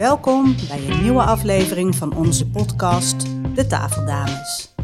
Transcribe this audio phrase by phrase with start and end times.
[0.00, 4.74] Welkom bij een nieuwe aflevering van onze podcast De Tafeldames.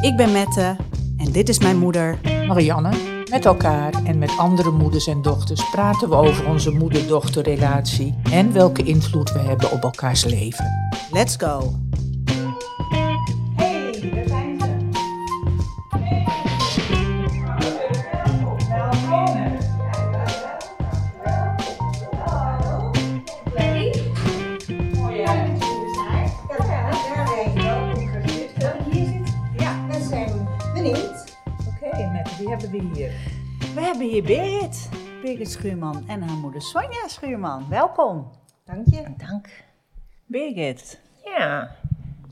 [0.00, 0.76] Ik ben Mette
[1.16, 2.18] en dit is mijn moeder.
[2.46, 2.90] Marianne,
[3.30, 8.82] met elkaar en met andere moeders en dochters praten we over onze moeder-dochterrelatie en welke
[8.82, 10.66] invloed we hebben op elkaars leven.
[11.12, 11.87] Let's go!
[33.98, 34.88] Hebben hier Birgit.
[35.22, 37.68] Birgit Schuurman en haar moeder Sonja Schuurman.
[37.68, 38.30] Welkom.
[38.64, 39.14] Dank je.
[39.16, 39.64] Dank.
[40.26, 41.76] Birgit, Ja,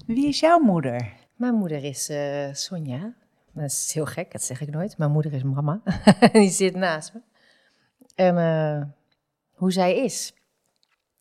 [0.06, 1.12] wie is jouw moeder?
[1.36, 3.14] mijn moeder is eh, Sonja.
[3.52, 4.98] Dat is heel gek, dat zeg ik nooit.
[4.98, 5.82] Mijn moeder is mama.
[6.32, 7.20] Die zit naast me.
[8.14, 8.88] En eh,
[9.54, 10.34] hoe zij is.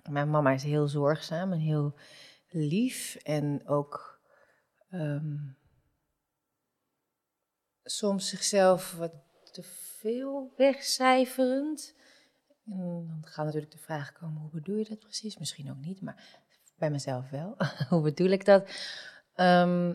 [0.09, 1.95] Mijn mama is heel zorgzaam en heel
[2.49, 3.15] lief.
[3.15, 4.19] En ook
[4.89, 5.35] ehm,
[7.83, 9.11] soms zichzelf wat
[9.51, 9.63] te
[10.05, 11.95] veel wegcijferend.
[12.65, 15.37] En dan gaat natuurlijk de vraag komen, hoe bedoel je dat precies?
[15.37, 16.39] Misschien ook niet, maar
[16.77, 17.55] bij mezelf wel.
[17.89, 18.69] hoe bedoel ik dat?
[19.35, 19.93] Ehm,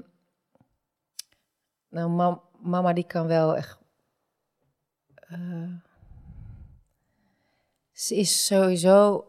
[1.88, 3.78] nou, mam- mama die kan wel echt...
[5.14, 5.75] eh,
[7.92, 9.25] ze is sowieso...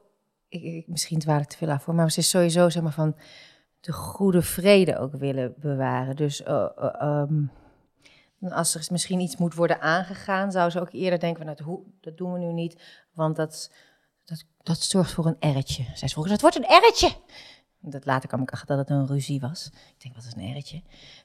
[0.47, 3.15] Ik, misschien dwaal ik te veel af voor, maar ze is sowieso zeg maar van
[3.79, 6.15] de goede vrede ook willen bewaren.
[6.15, 7.29] Dus eh, eh,
[8.49, 11.83] als er misschien iets moet worden aangegaan, zou ze ook eerder denken van, nou, hoe,
[12.01, 12.81] dat doen we nu niet,
[13.13, 13.71] want dat,
[14.25, 15.83] dat, dat zorgt voor een erretje.
[15.83, 17.11] Zij is vroeger, dat wordt een erretje.
[17.83, 19.65] Dat later kwam ik achter dat het een ruzie was.
[19.65, 20.81] Ik denk, wat is een erretje?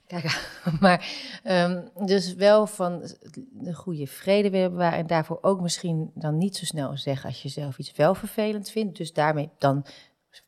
[0.06, 1.06] Kijk, maar
[1.42, 3.10] ehm, dus wel van
[3.50, 7.42] de goede vrede willen bewaren en daarvoor ook misschien dan niet zo snel zeggen als
[7.42, 8.96] je zelf iets wel vervelend vindt.
[8.96, 9.86] Dus daarmee dan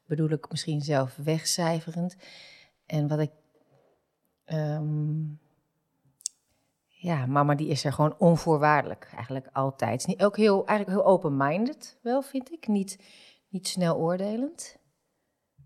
[0.06, 2.16] bedoel ik misschien zelf wegcijferend.
[2.86, 3.30] En wat ik
[4.44, 5.24] ehm,
[7.01, 10.07] ja, mama die is er gewoon onvoorwaardelijk, eigenlijk altijd.
[10.07, 12.67] Niet, ook heel, eigenlijk heel open-minded wel, vind ik.
[12.67, 12.98] Niet,
[13.48, 14.79] niet snel oordelend.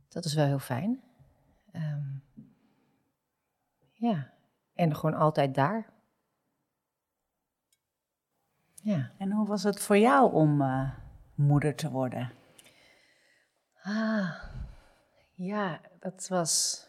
[0.08, 1.02] Dat is wel heel fijn.
[1.72, 2.08] Ehm,
[3.92, 4.32] ja,
[4.74, 5.90] en gewoon altijd daar.
[8.82, 9.12] Ja.
[9.18, 10.90] En hoe was het voor jou om eh,
[11.34, 12.32] moeder te worden?
[13.82, 14.42] Ah,
[15.34, 16.86] ja, dat was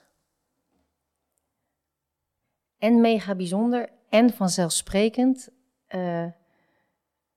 [2.78, 5.50] en mega bijzonder en vanzelfsprekend.
[5.88, 6.26] Eh,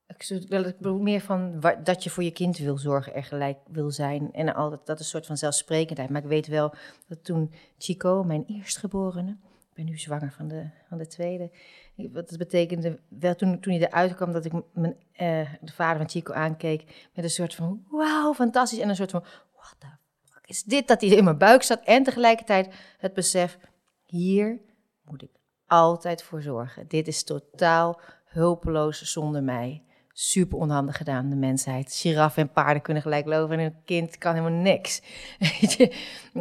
[0.06, 4.32] ik, bedoel meer van dat je voor je kind wil zorgen, er gelijk wil zijn.
[4.32, 6.10] En altijd, dat is een soort van zelfsprekendheid.
[6.10, 6.74] Maar ik weet wel
[7.08, 11.50] dat toen Chico, mijn eerstgeborene, ik ben nu zwanger van de, van de tweede.
[11.96, 15.96] Wat het betekende, wel toen, toen hij eruit kwam, dat ik mijn, eh, de vader
[15.96, 18.78] van Chico aankeek met een soort van wauw, fantastisch.
[18.78, 19.86] En een soort van, what the
[20.22, 20.88] fuck is dit?
[20.88, 21.80] Dat hij in mijn buik zat.
[21.84, 23.58] En tegelijkertijd het besef,
[24.04, 24.60] hier
[25.02, 25.35] moet ik
[25.66, 26.88] altijd voor zorgen.
[26.88, 29.82] Dit is totaal hulpeloos zonder mij.
[30.12, 31.94] Super onhandig gedaan, de mensheid.
[31.94, 35.02] Giraffen en paarden kunnen gelijk lopen en een kind kan helemaal niks.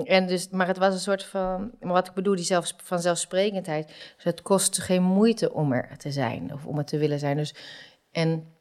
[0.04, 3.88] En dus, maar het was een soort van, maar wat ik bedoel, die zelfs, vanzelfsprekendheid.
[3.88, 7.38] Dus het kost geen moeite om er te zijn of om er te willen zijn.
[7.38, 7.56] Dus,
[8.12, 8.54] en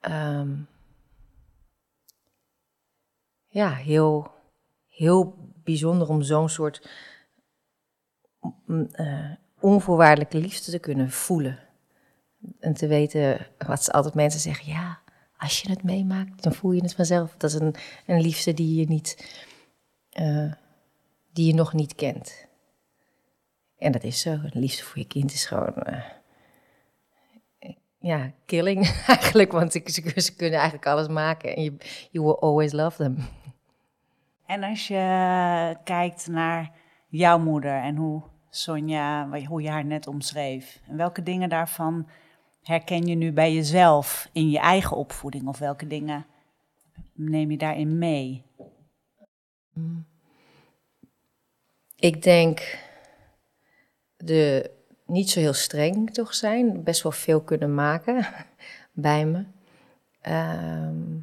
[0.00, 0.54] ehm,
[3.48, 4.30] ja, heel,
[4.88, 6.88] heel bijzonder om zo'n soort
[8.92, 9.30] eh,
[9.60, 11.58] onvoorwaardelijke liefde te kunnen voelen.
[12.60, 14.72] En te weten wat ze altijd mensen zeggen.
[14.72, 14.98] Ja,
[15.36, 17.34] als je het meemaakt, dan voel je het vanzelf.
[17.36, 17.74] Dat is een,
[18.06, 19.38] een liefde die je, niet,
[20.10, 20.52] eh,
[21.32, 22.46] die je nog niet kent.
[23.78, 24.30] En dat is zo.
[24.30, 25.74] Een liefde voor je kind is gewoon.
[25.74, 26.02] eh,
[27.98, 29.52] ja, killing eigenlijk.
[29.52, 31.56] Want ze kunnen eigenlijk alles maken.
[31.56, 31.76] En je
[32.10, 33.16] you will always love them.
[34.46, 36.72] En als je kijkt naar
[37.08, 38.22] jouw moeder en hoe
[38.56, 42.08] Sonja, hoe je haar net omschreef, en welke dingen daarvan
[42.62, 45.48] herken je nu bij jezelf in je eigen opvoeding?
[45.48, 46.26] Of welke dingen
[47.12, 48.42] neem je daarin mee?
[51.96, 52.78] Ik denk
[54.16, 54.70] de
[55.06, 58.26] niet zo heel streng toch zijn, best wel veel kunnen maken
[58.92, 59.44] bij me.
[60.20, 61.18] Ehm,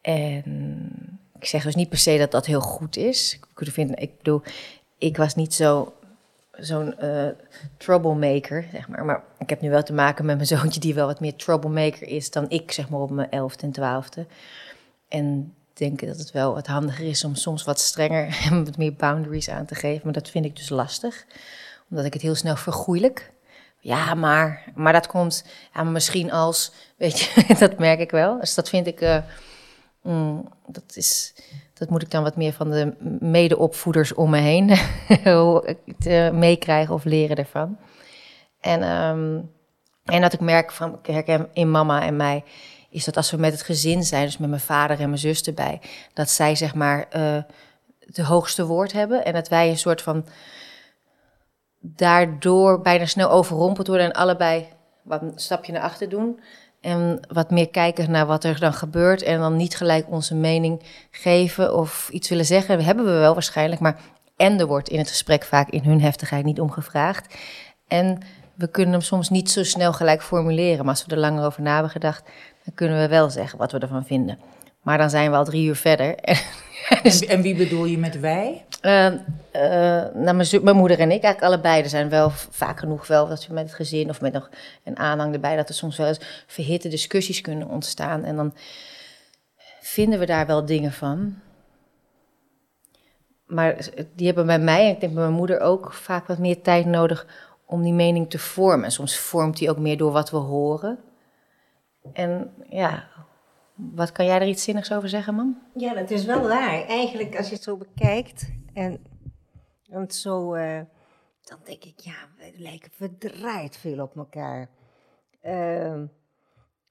[0.00, 3.38] en ik zeg dus niet per se dat dat heel goed is.
[3.56, 4.42] Ik, ik bedoel,
[4.98, 5.92] ik was niet zo
[6.52, 7.28] zo'n eh,
[7.76, 9.04] troublemaker, zeg maar.
[9.04, 12.08] Maar ik heb nu wel te maken met mijn zoontje die wel wat meer troublemaker
[12.08, 14.26] is dan ik, zeg maar, op mijn elfde en twaalfde.
[15.08, 18.94] En denk dat het wel wat handiger is om soms wat strenger en wat meer
[18.94, 20.00] boundaries aan te geven.
[20.04, 21.26] Maar dat vind ik dus lastig,
[21.90, 23.32] omdat ik het heel snel vergoeilijk.
[23.80, 25.44] Ja, maar, maar dat komt
[25.74, 28.40] ja, misschien als, weet je, dat merk ik wel.
[28.40, 29.18] Dus dat vind ik, eh,
[30.06, 31.34] Mm, dat, is,
[31.78, 34.68] dat moet ik dan wat meer van de medeopvoeders om me heen
[36.06, 37.78] uh, meekrijgen of leren ervan.
[38.60, 39.40] En, ehm,
[40.04, 42.44] en dat ik merk van, herken in mama en mij,
[42.90, 45.42] is dat als we met het gezin zijn, dus met mijn vader en mijn zus
[45.42, 45.80] erbij,
[46.12, 47.42] dat zij zeg maar uh,
[47.98, 50.26] het hoogste woord hebben en dat wij een soort van
[51.78, 54.68] daardoor bijna snel overrompeld worden en allebei
[55.02, 56.40] wat een stapje naar achter doen.
[56.86, 59.22] En wat meer kijken naar wat er dan gebeurt.
[59.22, 62.76] En dan niet gelijk onze mening geven of iets willen zeggen.
[62.76, 63.80] Dat hebben we wel waarschijnlijk.
[63.80, 64.00] Maar
[64.36, 67.34] en er wordt in het gesprek vaak in hun heftigheid niet om gevraagd.
[67.88, 68.18] En
[68.54, 70.84] we kunnen hem soms niet zo snel gelijk formuleren.
[70.84, 72.24] Maar als we er langer over na hebben gedacht,
[72.64, 74.38] dan kunnen we wel zeggen wat we ervan vinden.
[74.82, 76.14] Maar dan zijn we al drie uur verder.
[77.02, 78.64] En, en wie bedoel je met wij?
[78.86, 79.12] Uh, uh,
[80.14, 81.82] nou, mijn, mijn, moeder en ik eigenlijk allebei.
[81.82, 84.50] Er zijn wel vaak genoeg wel dat we met het gezin of met nog
[84.84, 85.56] een aanhang erbij...
[85.56, 88.24] dat er soms wel eens verhitte discussies kunnen ontstaan.
[88.24, 88.54] En dan
[89.80, 91.34] vinden we daar wel dingen van.
[93.46, 96.62] Maar die hebben bij mij en ik denk bij mijn moeder ook vaak wat meer
[96.62, 97.26] tijd nodig...
[97.64, 98.90] om die mening te vormen.
[98.90, 100.98] soms vormt die ook meer door wat we horen.
[102.12, 103.04] En ja,
[103.74, 105.58] wat kan jij er iets zinnigs over zeggen, man?
[105.74, 106.84] Ja, dat is wel waar.
[106.84, 109.04] Eigenlijk, als je het zo bekijkt en,
[109.88, 110.80] en zo, uh,
[111.40, 114.70] dan denk ik, ja, we lijken verdraaid veel op elkaar.
[115.42, 116.02] Uh,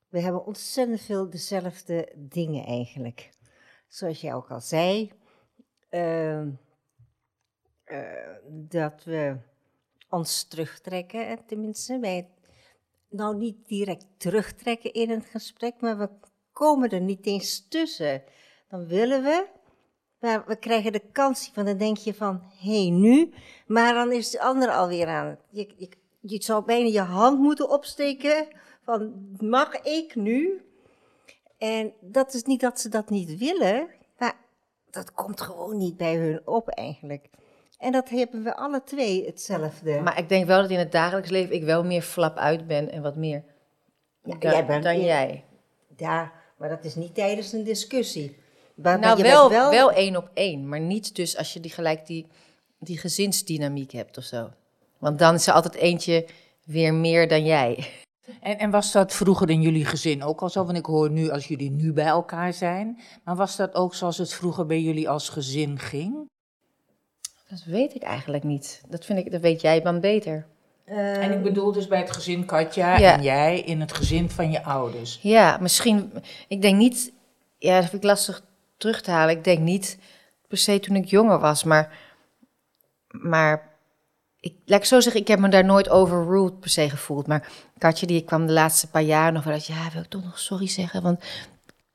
[0.10, 3.30] we hebben ontzettend veel dezelfde dingen eigenlijk.
[3.88, 5.12] Zoals jij ook al zei,
[5.90, 6.48] uh,
[8.48, 9.38] dat we
[10.10, 12.30] ons terugtrekken, tenminste, wij
[13.10, 16.10] nou niet direct terugtrekken in het gesprek, maar we
[16.52, 18.24] komen er niet eens tussen.
[18.68, 19.48] Dan willen we,
[20.26, 23.34] maar we krijgen de kans, want dan denk je van, hé, hey, nu.
[23.68, 25.38] Maar dan is de ander alweer aan.
[25.50, 25.90] Je, je,
[26.20, 28.48] je zou bijna je hand moeten opsteken
[28.84, 30.62] van, mag ik nu?
[31.58, 33.88] En dat is niet dat ze dat niet willen,
[34.18, 34.36] maar
[34.92, 37.30] dat komt gewoon niet bij hun op eigenlijk.
[37.78, 40.02] En dat hebben we alle twee hetzelfde.
[40.02, 42.92] Maar ik denk wel dat in het dagelijks leven ik wel meer flap uit ben
[42.92, 43.44] en wat meer
[44.24, 45.44] ja, jij bent, dan jij.
[45.98, 48.44] Ja, maar dat is niet tijdens een discussie.
[48.76, 49.70] Maar, nou, wel, wel...
[49.70, 50.68] wel één op één.
[50.70, 52.28] Maar niet dus als je die gelijk die,
[52.80, 54.50] die gezinsdynamiek hebt of zo.
[54.98, 56.26] Want dan is er altijd eentje
[56.64, 57.88] weer meer dan jij.
[58.42, 60.66] En, en, was dat vroeger in jullie gezin ook al zo?
[60.66, 63.00] Want ik hoor nu als jullie nu bij elkaar zijn.
[63.24, 66.30] Maar was dat ook zoals het vroeger bij jullie als gezin ging?
[67.50, 68.82] Dat weet ik eigenlijk niet.
[68.90, 70.48] Dat, vind ik, dat weet jij dan beter
[70.86, 74.64] en ik bedoel dus bij het gezin Katja en jij in het gezin van je
[74.64, 75.20] ouders.
[75.22, 76.12] Ja, misschien.
[76.48, 77.12] Ik denk niet.
[77.58, 78.44] Ja, dat vind ik lastig
[78.78, 79.36] terug te halen.
[79.38, 79.98] Ik denk niet
[80.48, 81.98] per se toen ik jonger was, maar.
[83.08, 83.74] Maar.
[84.40, 87.28] Ik, laat ik zo zeggen, ik heb me daar nooit overruled per se gevoeld.
[87.28, 89.66] Maar Katje, die kwam de laatste paar jaar nog wel uit.
[89.66, 91.02] Ja, wil ik toch nog sorry zeggen?
[91.02, 91.24] Want.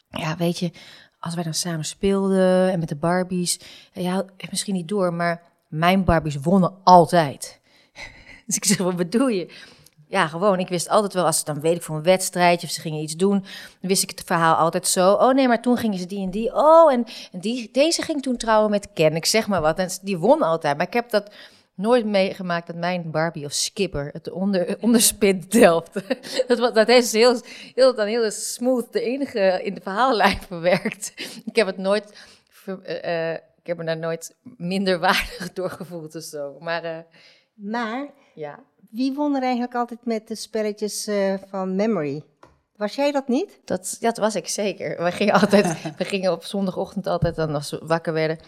[0.08, 0.70] Ja, weet je,
[1.18, 3.60] als wij dan samen speelden en met de Barbies.
[3.92, 7.60] Ja, misschien niet door, maar mijn Barbies wonnen altijd.
[8.46, 9.52] Dus ik zeg, wat bedoel je?
[10.10, 10.58] Ja, gewoon.
[10.58, 13.02] Ik wist altijd wel, als ze dan weet ik voor een wedstrijdje of ze gingen
[13.02, 13.44] iets doen,
[13.80, 15.12] wist ik het verhaal altijd zo.
[15.12, 16.54] Oh nee, maar toen gingen ze die en die.
[16.54, 19.16] Oh, en, die, deze ging toen trouwen met Ken.
[19.16, 19.78] Ik zeg maar wat.
[19.78, 20.76] En die won altijd.
[20.76, 21.30] Maar ik heb dat
[21.74, 25.92] nooit meegemaakt dat mijn Barbie of Skipper het onder, onderspin delft.
[26.48, 27.40] dat, dat heeft heel,
[27.74, 31.12] heel, dan heel smooth de enige in de verhaallijn verwerkt.
[31.44, 32.12] ik heb het nooit...
[32.66, 36.56] Uh, ik heb me daar nooit minder waardig door gevoeld of zo.
[36.60, 36.84] Maar...
[36.84, 36.98] Uh,
[37.60, 38.58] maar ja.
[38.90, 42.22] wie won er eigenlijk altijd met de spelletjes uh, van Memory?
[42.80, 43.60] Was jij dat niet?
[43.64, 45.04] Dat, dat was ik zeker.
[45.04, 48.38] We gingen altijd, we gingen op zondagochtend altijd, dan als we wakker werden.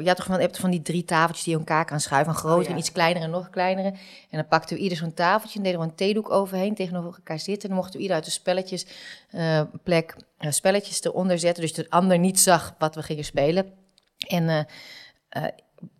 [0.00, 2.32] Ja, toch van, je hebt van die drie tafeltjes die je elkaar kan schuiven.
[2.32, 3.88] Een groter, oh, en iets kleinere en nog kleinere.
[3.88, 3.98] En
[4.38, 7.62] dan pakten we ieder zo'n tafeltje en deden we een theedoek overheen tegenover elkaar zitten.
[7.62, 8.86] En dan mochten we ieder uit de spelletjes
[9.30, 11.62] uh, plek uh, spelletjes eronder zetten.
[11.62, 13.72] Dus de ander niet zag wat we gingen spelen.
[14.18, 14.66] En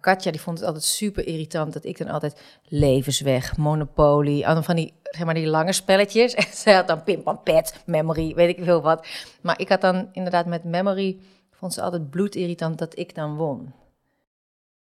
[0.00, 4.95] Katja die vond het altijd super irritant dat ik dan altijd levensweg, Monopoly, van die,
[5.03, 6.35] zeg maar die lange spelletjes.
[6.45, 9.07] En zij had dan Pim Pam Pet, Memory, weet ik veel wat.
[9.43, 13.73] Maar ik had dan inderdaad met Memory, vond ze altijd bloedirritant dat ik dan won.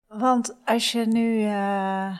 [0.06, 2.18] Want als je nu uh,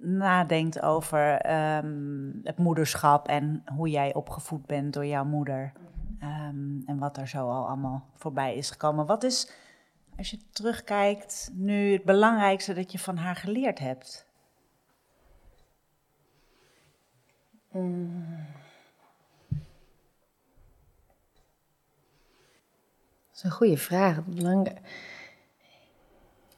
[0.00, 5.72] nadenkt over ehm, het moederschap en hoe jij opgevoed bent door jouw moeder.
[6.22, 9.06] Um, en wat er zo al allemaal voorbij is gekomen.
[9.06, 9.50] Wat is
[10.20, 14.26] als je terugkijkt, nu het belangrijkste dat je van haar geleerd hebt?
[17.70, 18.46] Mm.
[23.26, 24.24] Dat is een goede vraag.
[24.24, 24.78] Belang...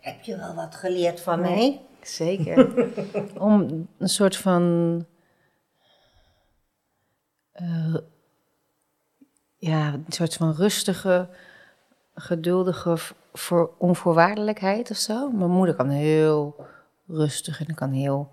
[0.01, 1.81] Heb je wel wat geleerd van mij?
[2.01, 2.87] Zeker.
[3.51, 4.63] Om een soort van.
[7.61, 7.97] Uh,
[9.57, 11.29] ja, een soort van rustige,
[12.15, 12.99] geduldige
[13.33, 15.31] voor onvoorwaardelijkheid of zo.
[15.31, 16.67] Mijn moeder kan heel
[17.07, 18.31] rustig en kan heel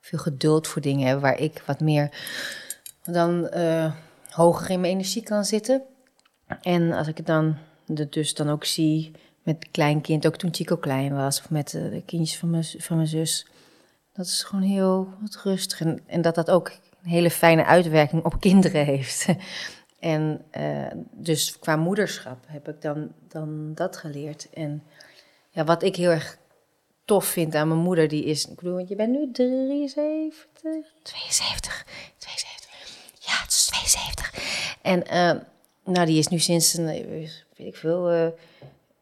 [0.00, 2.10] veel geduld voor dingen hebben waar ik wat meer
[3.02, 3.92] dan uh,
[4.30, 5.82] hoger in mijn energie kan zitten.
[6.60, 7.56] En als ik het dan
[7.86, 12.02] dus dan ook zie met kleinkind, ook toen Chico klein was, of met uh, de
[12.06, 13.46] kindjes van mijn, van mijn zus.
[14.12, 15.80] Dat is gewoon heel wat rustig.
[15.80, 16.68] En, en dat dat ook
[17.02, 19.26] een hele fijne uitwerking op kinderen heeft.
[19.98, 24.48] En uh, dus qua moederschap heb ik dan, dan dat geleerd.
[24.54, 24.82] En
[25.50, 26.38] ja, wat ik heel erg
[27.04, 28.46] tof vind aan mijn moeder, die is...
[28.46, 30.22] Ik bedoel, want je bent nu 73?
[31.02, 31.86] 72.
[32.18, 32.74] 72.
[33.18, 34.78] Ja, het is 72.
[34.82, 35.42] En uh,
[35.94, 38.14] nou, die is nu sinds een, weet ik veel...
[38.14, 38.26] Uh,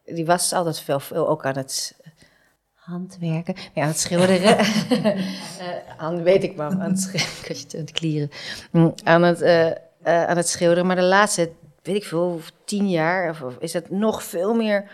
[0.04, 1.96] die was altijd veel, veel ook aan het
[2.74, 3.54] handwerken.
[3.72, 4.58] Ja, aan het schilderen.
[4.58, 7.56] uh, aan, weet ik maar, aan het schilderen.
[7.74, 8.30] aan het klieren.
[8.70, 9.40] Mm, aan het,
[10.04, 10.86] uh, aan het schilderen.
[10.86, 13.30] Maar de laatste, weet ik veel, tien jaar...
[13.30, 14.90] Of, is het nog veel meer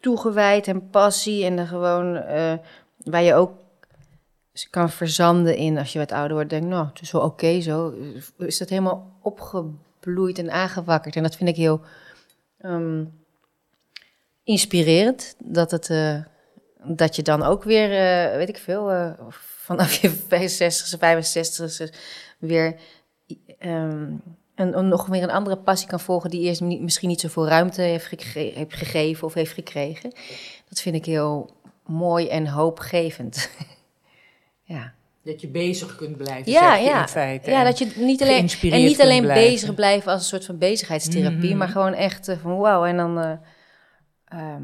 [0.00, 1.44] toegewijd en passie.
[1.44, 2.52] En dan gewoon uh,
[2.96, 3.52] waar je ook
[4.70, 6.50] kan verzanden in als je wat ouder wordt.
[6.50, 7.94] Denk, nou, het is wel oké zo.
[8.38, 11.16] Is dat helemaal opgebloeid en aangewakkerd.
[11.16, 11.80] En dat vind ik heel
[12.60, 13.22] um,
[14.42, 15.34] inspirerend.
[15.44, 16.22] Dat, het, uh,
[16.84, 17.88] dat je dan ook weer,
[18.36, 21.90] weet ik veel, vanaf je 65, 65
[22.38, 22.76] weer...
[23.60, 24.22] Um,
[24.58, 27.82] en nog weer een andere passie kan volgen die eerst niet, misschien niet zoveel ruimte
[27.82, 30.12] heeft, gege heeft gegeven of heeft gekregen.
[30.68, 31.50] Dat vind ik heel
[31.86, 33.50] mooi en hoopgevend.
[34.62, 34.92] ja.
[35.22, 37.00] Dat je bezig kunt blijven, ja, je ja.
[37.00, 37.50] in feite.
[37.50, 41.38] Ja, dat je niet alleen, en niet alleen bezig blijven als een soort van bezigheidstherapie,
[41.38, 41.56] mm -hmm.
[41.56, 42.84] maar gewoon echt uh, van wauw.
[42.84, 43.32] En dan uh,
[44.32, 44.54] uh,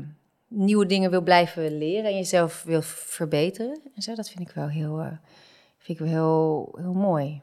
[0.48, 3.80] nieuwe dingen wil blijven leren en jezelf wil verbeteren.
[3.94, 5.06] En zo, dat vind ik wel heel, uh,
[5.78, 7.40] vind ik wel heel, heel mooi.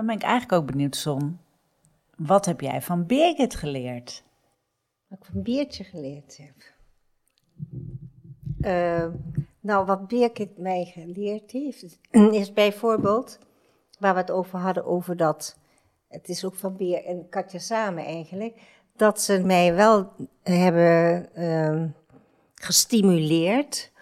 [0.00, 1.38] Dan ben ik eigenlijk ook benieuwd, Son.
[2.16, 4.22] Wat heb jij van Birgit geleerd?
[5.06, 6.54] Wat ik van Beertje geleerd heb?
[8.60, 9.14] Uh,
[9.60, 11.98] nou, wat Birgit mij geleerd heeft,
[12.40, 13.38] is bijvoorbeeld,
[13.98, 15.58] waar we het over hadden, over dat,
[16.08, 18.60] het is ook van Beer en Katja samen eigenlijk,
[18.96, 21.84] dat ze mij wel hebben uh,
[22.54, 23.92] gestimuleerd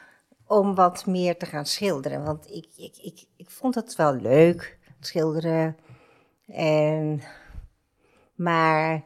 [0.46, 2.24] om wat meer te gaan schilderen.
[2.24, 5.76] Want ik, ik, ik, ik vond het wel leuk, schilderen.
[6.48, 7.22] En,
[8.34, 9.02] maar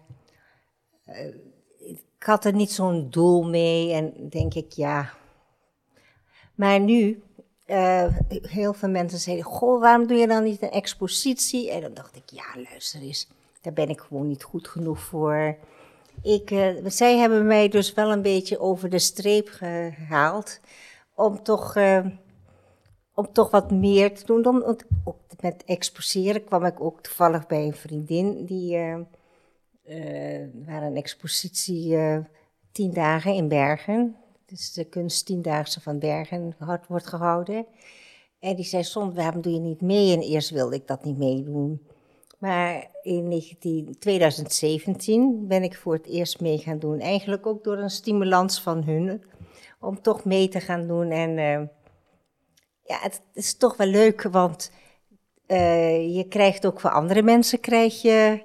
[1.09, 1.35] uh,
[1.79, 5.13] ik had er niet zo'n doel mee en denk ik, ja.
[6.55, 7.23] Maar nu,
[7.67, 8.07] uh,
[8.43, 11.71] heel veel mensen zeiden, goh, waarom doe je dan niet een expositie?
[11.71, 13.29] En dan dacht ik, ja, luister eens,
[13.61, 15.57] daar ben ik gewoon niet goed genoeg voor.
[16.23, 20.61] Ik, uh, zij hebben mij dus wel een beetje over de streep gehaald
[21.15, 21.77] om toch
[23.15, 24.43] om toch wat meer te doen.
[24.43, 24.79] Dan,
[25.41, 28.45] met exposeren kwam ik ook toevallig bij een vriendin.
[28.45, 28.99] Die uh,
[29.85, 32.19] uh, waar een expositie uh,
[32.73, 34.17] tien dagen in Bergen.
[34.47, 36.57] Dus de kunst tiendaagse van Bergen
[36.89, 37.67] wordt gehouden.
[38.39, 40.13] En die zei, soms waarom doe je niet mee?
[40.13, 41.87] En eerst wilde ik dat niet meedoen.
[42.39, 47.01] Maar in 19, 2017 ben ik voor het eerst mee gaan doen.
[47.01, 49.23] Eigenlijk ook door een stimulans van hun.
[49.81, 51.39] Om toch mee te gaan doen en
[52.85, 54.71] ja, het is toch wel leuk, want
[55.47, 58.43] uh, je krijgt ook voor andere mensen krijg je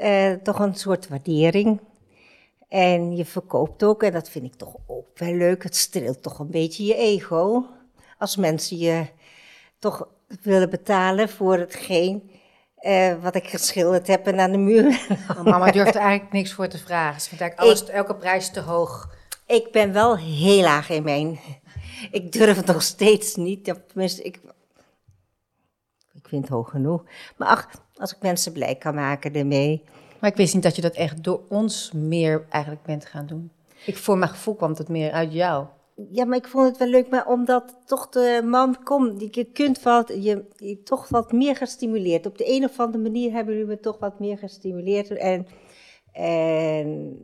[0.00, 1.80] uh, toch een soort waardering.
[2.68, 5.62] En je verkoopt ook, en dat vind ik toch ook wel leuk.
[5.62, 7.66] Het streelt toch een beetje je ego.
[8.18, 9.06] Als mensen je
[9.78, 10.08] toch
[10.42, 12.30] willen betalen voor hetgeen
[12.82, 15.00] uh, wat ik geschilderd heb en aan de muur.
[15.36, 17.20] Oh, mama durft er eigenlijk niks voor te vragen.
[17.20, 19.14] Ze vindt eigenlijk alles, ik, elke prijs te hoog.
[19.46, 21.40] Ik ben wel heel laag in mijn
[22.10, 23.74] ik durf het nog steeds niet.
[23.86, 24.40] Tenminste, ik,
[26.12, 27.04] ik vind het hoog genoeg.
[27.36, 29.82] Maar ach, als ik mensen blij kan maken ermee.
[30.20, 33.50] Maar ik wist niet dat je dat echt door ons meer eigenlijk bent gaan doen.
[33.86, 35.66] Ik, voor mijn gevoel kwam het meer uit jou.
[36.10, 39.82] Ja, maar ik vond het wel leuk, maar omdat toch de man komt, je kunt
[39.82, 42.26] wat, je, je toch wat meer gestimuleerd.
[42.26, 45.10] Op de een of andere manier hebben jullie me toch wat meer gestimuleerd.
[45.10, 45.46] En,
[46.12, 47.18] en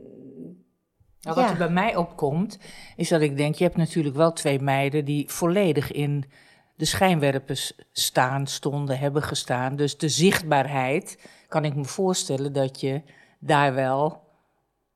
[1.21, 1.51] nou, wat ja.
[1.51, 2.59] er bij mij opkomt,
[2.95, 6.31] is dat ik denk, je hebt natuurlijk wel twee meiden die volledig in
[6.75, 9.75] de schijnwerpers staan, stonden, hebben gestaan.
[9.75, 13.01] Dus de zichtbaarheid, kan ik me voorstellen dat je
[13.39, 14.23] daar wel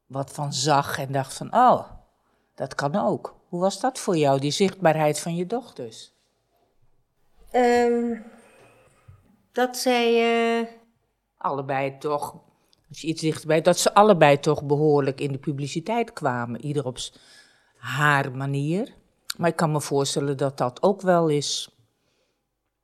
[0.06, 1.86] wat van zag en dacht van, oh,
[2.56, 3.36] dat kan ook.
[3.48, 6.14] Hoe was dat voor jou, die zichtbaarheid van je dochters?
[7.52, 8.24] Um,
[9.52, 10.14] dat zij...
[10.62, 10.68] Uh...
[11.38, 12.36] Allebei toch
[12.94, 16.98] als iets dat ze allebei toch behoorlijk in de publiciteit kwamen, ieder op
[17.76, 18.96] haar manier.
[19.38, 21.76] Maar ik kan me voorstellen dat dat ook wel eens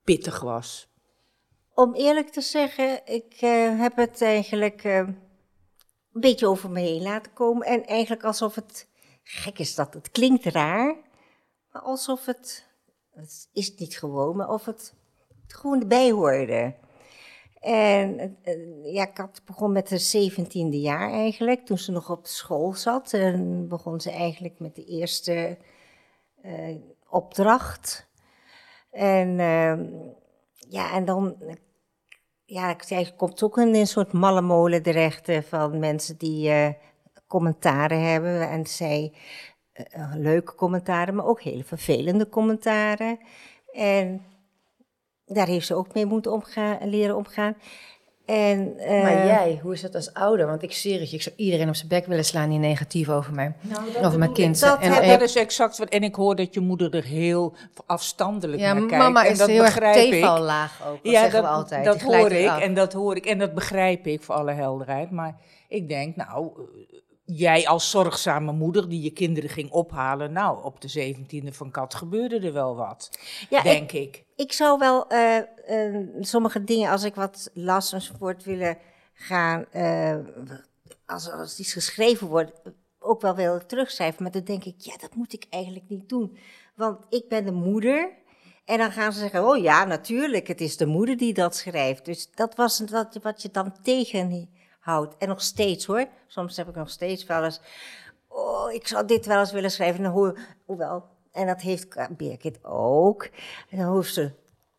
[0.03, 0.87] pittig was.
[1.73, 5.17] om eerlijk te zeggen, ik eh, heb het eigenlijk eh, een
[6.11, 7.67] beetje over me heen laten komen.
[7.67, 8.87] En eigenlijk alsof het,
[9.23, 10.95] gek is dat, het klinkt raar,
[11.71, 12.65] maar alsof het,
[13.11, 14.93] het is niet gewoon, maar of het
[15.47, 16.75] gewoon erbij hoorde.
[17.59, 22.73] En eh, ja, had begon met haar zeventiende jaar eigenlijk, toen ze nog op school
[22.73, 23.13] zat.
[23.13, 25.57] En begon ze eigenlijk met de eerste
[26.41, 26.75] eh,
[27.09, 28.07] opdracht.
[28.91, 29.85] En ehm,
[30.69, 31.35] ja, en dan,
[32.45, 32.75] ja,
[33.17, 36.75] komt ook een soort malle molen terecht eh, van mensen die
[37.27, 38.49] commentaren hebben.
[38.49, 39.13] En zij,
[40.13, 43.19] leuke commentaren, maar ook hele vervelende commentaren.
[43.73, 44.21] En
[45.29, 47.55] daar heeft ze ook mee moeten omgaan, leren omgaan.
[48.29, 50.47] En, eh, Maar jij, hoe is dat als ouder?
[50.47, 53.09] Want ik zie het, je, ik zou iedereen op zijn bek willen slaan die negatief
[53.09, 53.53] over mij,
[54.01, 54.59] over mijn kind.
[54.59, 55.89] dat en, Dat is exact wat.
[55.89, 57.53] En ik hoor dat je moeder er heel
[57.85, 59.03] afstandelijk ja, naar kijkt.
[59.03, 61.85] mama en is dat heel begrijp tevallaag ook, dat Ja, zeggen dat, we altijd.
[61.85, 65.11] dat hoor ik en dat hoor ik en dat begrijp ik voor alle helderheid.
[65.11, 65.35] Maar
[65.67, 66.99] ik denk, nou, eh,
[67.31, 71.93] jij als zorgzame moeder die je kinderen ging ophalen, nou, op de zeventiende van Kat
[71.93, 73.19] gebeurde er wel wat,
[73.49, 74.23] ja, denk ik.
[74.35, 78.77] ik zou wel eh, eh, sommige dingen, als ik wat las enzovoort, willen
[79.13, 80.17] gaan, eh,
[81.05, 82.61] als, als iets geschreven wordt,
[82.99, 84.23] ook wel willen terugschrijven.
[84.23, 86.37] Maar dan denk ik, ja, dat moet ik eigenlijk niet doen.
[86.75, 88.17] Want ik ben de moeder.
[88.65, 92.05] En dan gaan ze zeggen, oh ja, natuurlijk, het is de moeder die dat schrijft.
[92.05, 93.73] Dus dat was wat, wat je dan
[94.89, 95.17] tegenhoudt.
[95.17, 97.61] En nog steeds hoor, soms heb ik nog steeds wel eens,
[98.27, 100.03] oh, ik zou dit wel eens willen schrijven.
[100.05, 103.29] En hoor, hoewel, en dat heeft Birgit ook.
[103.69, 104.31] En dan hoeft ze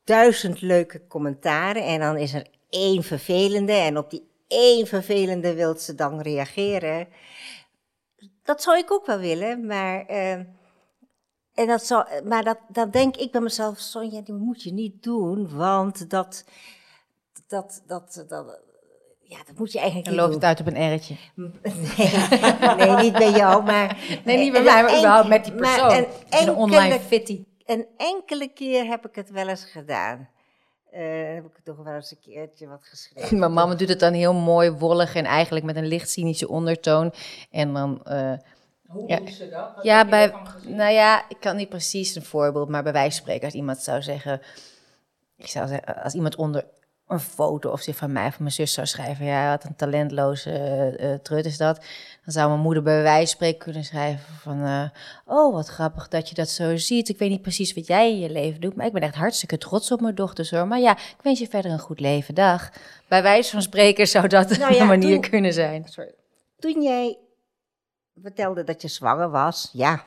[0.05, 3.73] duizend leuke commentaren en dan is er één vervelende.
[3.73, 7.09] En op die één vervelende wil ze dan reageren.
[8.43, 10.07] Dat zou ik ook wel willen, maar...
[10.07, 10.39] eh,
[11.55, 15.03] en dat zou, maar dat, dat denk ik bij mezelf, Sonja, die moet je niet
[15.03, 16.45] doen, want dat,
[17.47, 18.61] dat, dat, dat,
[19.31, 21.15] ja, dat moet je eigenlijk Dan niet loopt het uit op een erretje.
[22.77, 23.97] Nee, nee, niet bij jou, maar...
[24.25, 26.05] Nee, niet bij en mij, maar überhaupt met die maar persoon.
[26.31, 27.45] een Een online enkele- fitty.
[27.67, 30.29] Een enkele keer heb ik het wel eens gedaan.
[30.91, 31.01] Eh,
[31.35, 33.39] heb ik toch wel eens een keertje wat geschreven.
[33.39, 37.13] Mijn mama doet het dan heel mooi, wollig en eigenlijk met een licht cynische ondertoon.
[37.51, 38.01] En dan...
[38.05, 38.33] eh,
[38.87, 39.17] Hoe Ja.
[39.17, 39.73] doen ze dat?
[39.75, 40.33] Wat Ja, heb je bij,
[40.75, 43.79] nou ja, ik kan niet precies een voorbeeld, maar bij wijze van spreken, als iemand
[43.79, 44.41] zou zeggen,
[45.37, 46.65] ik zou zeggen, als iemand onder
[47.11, 49.77] een foto of zich van mij of van mijn zus zou schrijven, ja, wat een
[49.77, 50.51] talentloze
[50.99, 51.77] eh, trut is dat,
[52.25, 54.89] dan zou mijn moeder bij wijze van spreken kunnen schrijven van, eh,
[55.27, 57.09] oh, wat grappig dat je dat zo ziet.
[57.09, 59.59] Ik weet niet precies wat jij in je leven doet, maar ik ben echt hartstikke
[59.59, 60.67] trots op mijn dochters hoor.
[60.67, 62.71] Maar ja, ik wens je verder een goed leven, dag.
[63.09, 65.87] Bij wijze van spreken zou dat Nou ja, een manier toen- kunnen zijn.
[66.59, 67.19] Toen jij
[68.23, 70.05] vertelde dat je zwanger was, ja,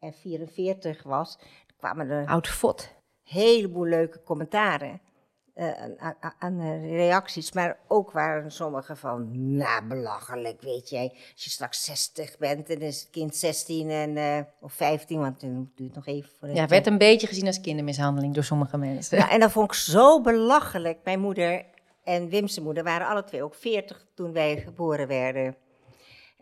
[0.00, 1.38] en 44 was,
[1.78, 2.88] kwamen er Oud fot.
[3.24, 5.00] heleboel leuke commentaren.
[5.58, 11.08] Eh, aan, reacties, maar ook waren sommige van, nou, belachelijk, weet jij.
[11.32, 15.40] Als je straks 60 bent en is het kind 16 en, eh, of 15, want
[15.40, 19.18] dan duurt nog even voor Ja, werd een beetje gezien als kindermishandeling door sommige mensen.
[19.18, 20.98] Ja, en dat vond ik zo belachelijk.
[21.04, 21.64] Mijn moeder
[22.04, 25.56] en Wim's moeder waren alle twee ook 40 toen wij geboren werden.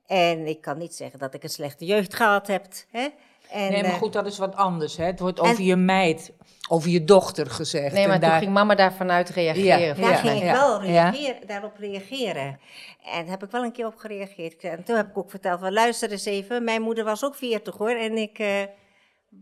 [0.07, 2.67] En ik kan niet zeggen dat ik een slechte jeugd gehad heb.
[2.91, 3.09] Hè?
[3.51, 4.97] En, Nee, maar eh, goed, dat is wat anders.
[4.97, 5.05] Hè?
[5.05, 6.33] Het wordt en- over je meid,
[6.69, 7.93] over je dochter gezegd.
[7.95, 9.79] Nee, maar En toen daar- ging mama daar vanuit reageren.
[9.79, 11.11] Ja, daar ja, ging ik wel ja.
[11.11, 12.61] reageren, daarop reageren.
[13.05, 14.63] En daar heb ik wel een keer op gereageerd.
[14.65, 17.77] En toen heb ik ook verteld, van, luister eens even, mijn moeder was ook 40
[17.77, 17.91] hoor.
[17.91, 18.63] En ik eh,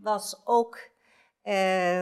[0.02, 0.78] was ook...
[1.42, 2.00] eh,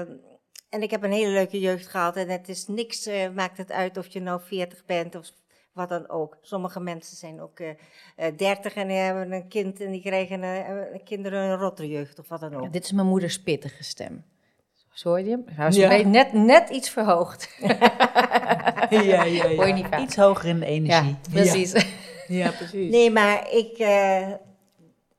[0.68, 2.16] en ik heb een hele leuke jeugd gehad.
[2.16, 5.26] En het is niks, maakt het uit of je nou 40 bent of
[5.72, 6.36] wat dan ook.
[6.40, 7.70] Sommige mensen zijn ook eh
[8.16, 12.18] eh, 30 en die hebben een kind en die krijgen eh, kinderen een rotte jeugd
[12.18, 12.62] of wat dan ook.
[12.62, 14.24] Ja, dit is mijn moeders pittige stem.
[14.92, 15.42] Zo hoor je hem?
[15.46, 15.82] Hij was Ja.
[15.82, 17.48] een beetje net, net iets verhoogd.
[18.90, 19.54] Ja, ja, ja.
[19.54, 20.00] Hoor je niet vaak.
[20.00, 21.16] Iets hoger in de Ja, energie.
[21.30, 21.72] precies.
[22.28, 22.90] Ja, precies.
[22.90, 24.28] Nee, maar ik, eh,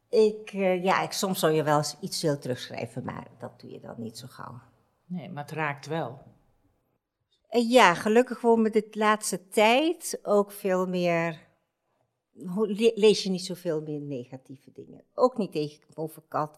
[0.09, 3.71] ik, eh, ja, ik, soms zou je wel eens iets wil terugschrijven, maar dat doe
[3.71, 4.59] je dan niet zo gauw.
[5.05, 6.21] Nee, maar het raakt wel.
[7.53, 11.39] Eh, ja, gelukkig gewoon met de laatste tijd ook veel meer,
[12.95, 15.03] lees je niet zoveel meer negatieve dingen.
[15.13, 16.57] Ook niet tegen, over kat,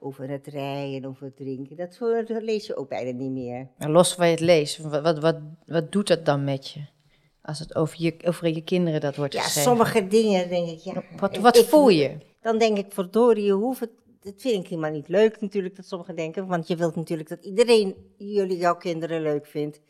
[0.00, 1.76] over het rijden, over het drinken.
[1.76, 1.98] Dat,
[2.42, 3.68] lees je ook bijna niet meer.
[3.78, 6.84] Maar los van je het leest, wat, wat, wat, wat doet dat dan met je?
[7.42, 9.70] Als het over je, over je kinderen dat wordt Ja, geschreven.
[9.70, 11.02] sommige dingen denk ik, ja.
[11.16, 12.16] Wat, wat ik- voel je?
[12.40, 13.90] Dan denk ik, verdorie, je hoeft het...
[14.20, 16.46] Dat vind ik helemaal niet leuk natuurlijk, dat sommigen denken.
[16.46, 19.80] Want je wilt natuurlijk dat iedereen jullie, jouw kinderen leuk vindt.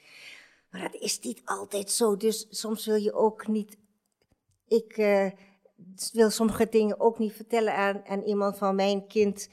[0.77, 2.17] Maar dat is niet altijd zo.
[2.17, 3.77] Dus soms wil je ook niet...
[4.69, 5.31] Ik eh,
[6.13, 9.49] wil sommige dingen ook niet vertellen aan, aan iemand van mijn kind...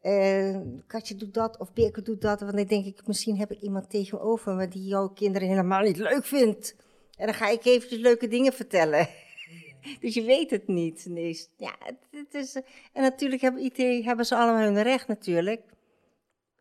[0.00, 2.40] eh, Katje doet dat of Birke doet dat.
[2.40, 5.96] Want dan denk ik, misschien heb ik iemand tegenover me die jouw kinderen helemaal niet
[5.96, 6.76] leuk vindt.
[7.16, 9.08] En dan ga ik eventjes leuke dingen vertellen.
[10.00, 11.06] dus je weet het niet.
[11.08, 11.74] Nee, ja,
[12.10, 12.54] het, is,
[12.92, 15.62] en natuurlijk hebben, IT, hebben ze allemaal hun recht natuurlijk.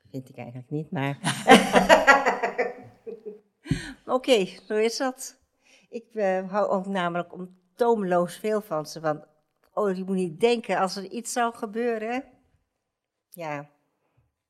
[0.09, 1.17] Vind ik eigenlijk niet, maar...
[4.05, 5.39] Oké, zo is dat.
[5.89, 8.99] Ik uh, hou ook namelijk om tomeloos veel van ze.
[8.99, 9.25] Want,
[9.73, 12.23] oh, je moet niet denken, als er iets zou gebeuren...
[13.29, 13.69] Ja,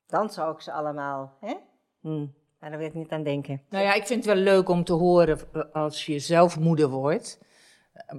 [0.08, 1.54] dan zou ik ze allemaal, hè?
[2.02, 2.26] Hm.
[2.60, 3.62] Maar daar wil ik niet aan denken.
[3.70, 5.40] Nou ja, ik vind het wel leuk om te horen
[5.74, 7.40] als je zelf moeder wordt.
[7.94, 8.18] Eh,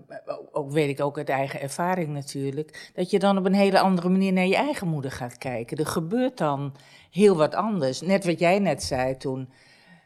[0.53, 2.91] ook weet ik ook uit eigen ervaring natuurlijk.
[2.95, 5.77] Dat je dan op een hele andere manier naar je eigen moeder gaat kijken.
[5.77, 6.75] Er gebeurt dan
[7.11, 8.01] heel wat anders.
[8.01, 9.53] Net wat jij net zei toen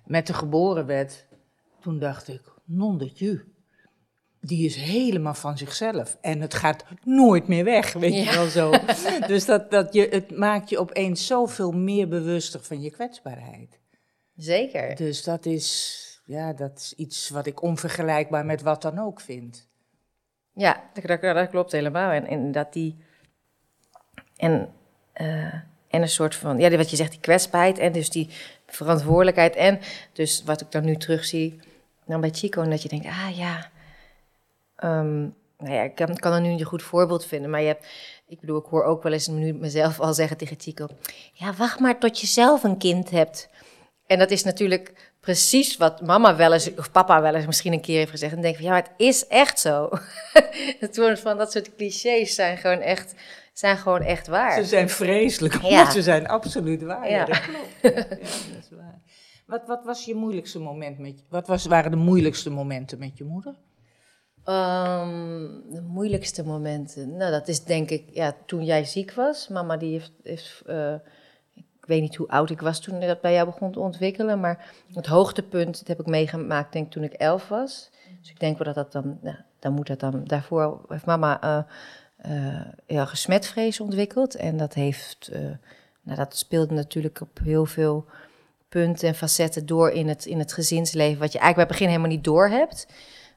[0.07, 1.27] met de geboren werd.
[1.81, 3.55] Toen dacht ik, non de ju
[4.47, 6.19] die is helemaal van zichzelf.
[6.21, 8.73] En het gaat nooit meer weg, weet je wel zo.
[9.33, 13.79] dus dat, dat je, het maakt je opeens zoveel meer bewuster van je kwetsbaarheid.
[14.37, 14.97] Zeker.
[14.97, 19.69] Dus dat is, ja, dat is iets wat ik onvergelijkbaar met wat dan ook vind.
[20.53, 22.11] Ja, dat, dat klopt helemaal.
[22.11, 22.97] En, en dat die...
[24.37, 24.73] En,
[25.14, 25.55] uh,
[25.88, 28.31] en een soort van, ja, wat je zegt, die kwetsbaarheid en dus die
[28.77, 29.57] verantwoordelijkheid.
[29.57, 29.81] En
[30.12, 31.61] dus wat ik dan nu terugzie,
[32.07, 33.71] dan bij Chico, dat je denkt, ah ja,
[34.85, 37.87] Um, nou ja, ik kan, er nu een goed voorbeeld vinden, maar je hebt,
[38.29, 40.89] ik bedoel, ik hoor ook wel eens nu mezelf al zeggen tegen Chico:
[41.33, 43.49] Ja, wacht maar tot je zelf een kind hebt.
[44.07, 47.81] En dat is natuurlijk precies wat mama wel eens, of papa wel eens misschien een
[47.81, 48.35] keer heeft gezegd.
[48.35, 49.89] En denk van ja, het is echt zo.
[50.81, 53.15] het van dat soort clichés zijn gewoon echt,
[53.59, 54.53] zijn gewoon echt waar.
[54.53, 57.11] Ze zijn vreselijk, maar ze zijn absoluut waar.
[57.11, 57.69] Ja, dat klopt.
[57.83, 58.19] Ja, dat
[58.61, 59.01] is waar.
[59.47, 63.25] Wat, wat was je moeilijkste moment met Wat was, waren de moeilijkste momenten met je
[63.25, 63.55] moeder?
[64.45, 67.16] Um, de moeilijkste momenten.
[67.16, 69.49] Nou, dat is denk ik ja, toen jij ziek was.
[69.49, 70.12] Mama die heeft.
[70.23, 70.95] heeft uh,
[71.55, 74.40] ik weet niet hoe oud ik was toen dat bij jou begon te ontwikkelen.
[74.40, 77.90] Maar het hoogtepunt dat heb ik meegemaakt, denk ik, toen ik elf was.
[78.21, 79.19] Dus ik denk wel dat dat dan.
[79.23, 80.25] Nou, dan moet dat dan.
[80.25, 81.62] Daarvoor heeft mama uh,
[82.87, 84.35] ja, gesmetvrees ontwikkeld.
[84.35, 85.31] En dat heeft.
[86.02, 88.07] nou, dat speelde natuurlijk op heel veel
[88.68, 91.20] punten en facetten door in het, in het gezinsleven.
[91.20, 92.87] Wat je eigenlijk bij het begin helemaal niet door hebt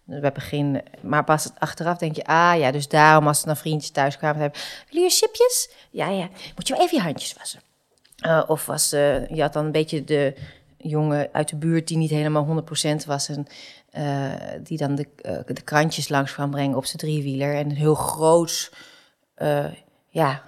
[0.09, 3.91] bij begin, maar pas achteraf denk je, ah ja, dus daarom als er dan vriendjes
[3.91, 4.59] thuis kwamen, hebben,
[4.91, 5.69] wil je chipjes?
[5.89, 7.59] Ja, ja, moet je wel even je handjes wassen.
[8.25, 10.33] Uh, of was, je had dan een beetje de
[10.81, 12.63] jongen uit de buurt die niet helemaal
[13.03, 13.47] 100% was en
[13.97, 15.07] uh, die dan de,
[15.45, 18.71] de krantjes langs kwam brengen op zijn driewieler en een heel groot,
[20.07, 20.43] ja,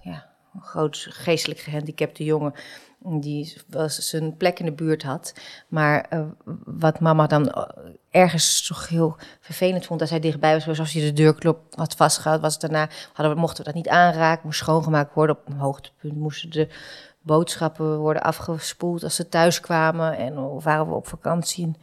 [0.00, 2.54] ja, een groot geestelijk gehandicapte jongen
[2.98, 5.34] die was zijn plek in de buurt had.
[5.68, 6.08] Maar
[6.64, 7.64] wat mama dan eh,
[8.10, 11.94] ergens toch heel vervelend vond, dat hij dichtbij was, zoals als je de deurklop had
[11.94, 15.36] vastgehouden, was daarna, hadden we, mochten we dat niet aanraken, moest schoongemaakt worden.
[15.36, 16.68] Op een hoogtepunt moesten de
[17.28, 20.16] boodschappen worden afgespoeld als ze thuis kwamen.
[20.16, 21.76] En of waren we op vakantie een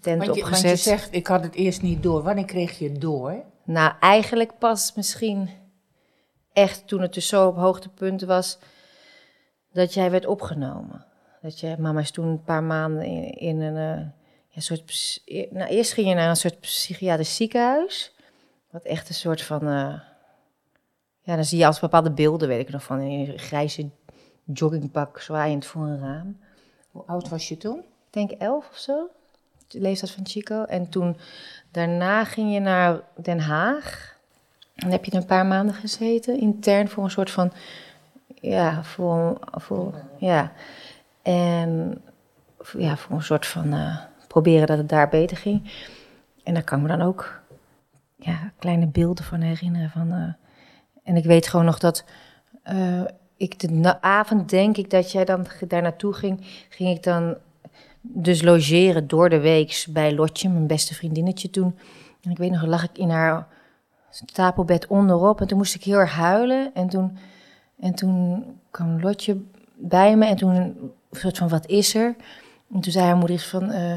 [0.00, 0.62] tent want je, opgezet.
[0.62, 2.22] Want je zegt, ik had het eerst niet door.
[2.22, 3.42] Wanneer kreeg je het door?
[3.64, 5.50] Nou, eigenlijk pas misschien
[6.52, 8.58] echt toen het dus zo op hoogtepunt was
[9.72, 11.04] dat jij werd opgenomen.
[11.42, 14.06] Dat je, mama is toen een paar maanden in, in een uh,
[14.48, 15.20] ja, soort.
[15.50, 18.14] Nou, eerst ging je naar een soort psychiatrisch ziekenhuis.
[18.70, 19.62] Wat echt een soort van.
[19.62, 20.00] Uh,
[21.22, 23.90] ja, dan zie je als bepaalde beelden, weet ik nog, van een grijze
[24.52, 26.38] joggingpak zwaaiend voor een raam.
[26.90, 27.78] Hoe oud was je toen?
[27.78, 29.08] Ik denk elf of zo.
[29.68, 30.64] De leeftijd van Chico.
[30.64, 31.16] En toen,
[31.70, 34.18] daarna ging je naar Den Haag.
[34.74, 37.52] Dan heb je een paar maanden gezeten, intern voor een soort van
[38.40, 40.52] ja, voor, voor, ja.
[41.22, 42.02] En
[42.78, 45.72] ja, voor een soort van uh, proberen dat het daar beter ging.
[46.44, 47.40] En daar kan ik me dan ook
[48.16, 49.90] ja, kleine beelden van herinneren.
[49.90, 50.32] Van, uh,
[51.02, 52.04] en ik weet gewoon nog dat
[52.72, 53.02] uh,
[53.40, 57.36] ik de avond, denk ik, dat jij dan daar naartoe ging, ging ik dan
[58.00, 61.78] dus logeren door de week bij Lotje, mijn beste vriendinnetje toen.
[62.22, 63.46] En ik weet nog, lag ik in haar
[64.10, 66.70] stapelbed onderop en toen moest ik heel erg huilen.
[66.74, 67.18] En toen
[67.80, 69.36] en toen kwam Lotje
[69.74, 70.76] bij me en toen
[71.10, 72.16] soort van, wat is er?
[72.74, 73.94] En toen zei haar moeder van, uh,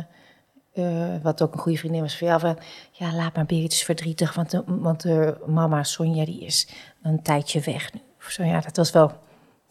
[0.74, 2.58] uh, wat ook een goede vriendin was van jou, van,
[2.92, 6.68] ja, laat maar Berit, is verdrietig, want, de, want de mama Sonja, die is
[7.02, 8.00] een tijdje weg nu.
[8.18, 9.12] Zo, ja, dat was wel,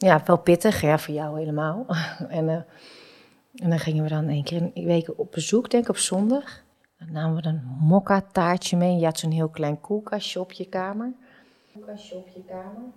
[0.06, 1.86] ja, wel pittig, ja, voor jou helemaal.
[2.28, 2.54] en, uh,
[3.54, 6.62] en dan gingen we dan één keer in week op bezoek, denk ik, op zondag.
[6.98, 8.98] Dan namen we een mokka taartje mee.
[8.98, 11.12] Je had zo'n heel klein koelkastje op je kamer.
[11.72, 12.90] Koelkastje op je kamer.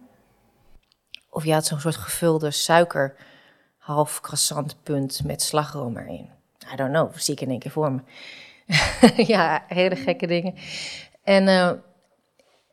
[1.30, 3.16] Of je had zo'n soort gevulde suiker,
[3.78, 6.30] half croissant punt met slagroom erin.
[6.74, 8.02] I don't know, zie ik in één keer voor me.
[9.34, 10.54] ja, hele gekke dingen.
[11.24, 11.72] En, uh,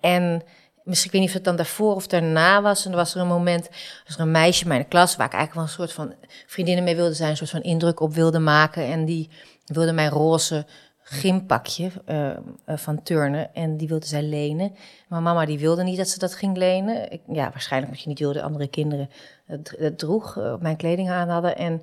[0.00, 0.42] en
[0.84, 2.84] Misschien, ik weet niet of het dan daarvoor of daarna was.
[2.84, 3.68] En er was er een moment,
[4.06, 5.16] was er een meisje in mijn klas...
[5.16, 6.14] waar ik eigenlijk wel een soort van
[6.46, 7.30] vriendinnen mee wilde zijn...
[7.30, 8.84] een soort van indruk op wilde maken.
[8.84, 9.30] En die
[9.66, 10.66] wilde mijn roze
[11.02, 12.30] gympakje uh,
[12.66, 13.54] van turnen.
[13.54, 14.74] En die wilde zij lenen.
[15.08, 17.10] Mijn mama die wilde niet dat ze dat ging lenen.
[17.10, 19.10] Ik, ja, waarschijnlijk omdat je niet wilde andere kinderen
[19.46, 20.36] het, droeg...
[20.36, 21.56] Uh, mijn kleding aan hadden.
[21.56, 21.82] En...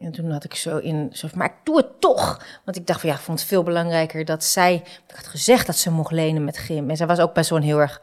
[0.00, 2.44] En toen had ik zo in, maar ik doe het toch.
[2.64, 4.74] Want ik dacht van ja, ik vond het veel belangrijker dat zij,
[5.08, 6.90] ik had gezegd dat ze mocht lenen met gym.
[6.90, 8.02] En zij was ook best zo'n heel erg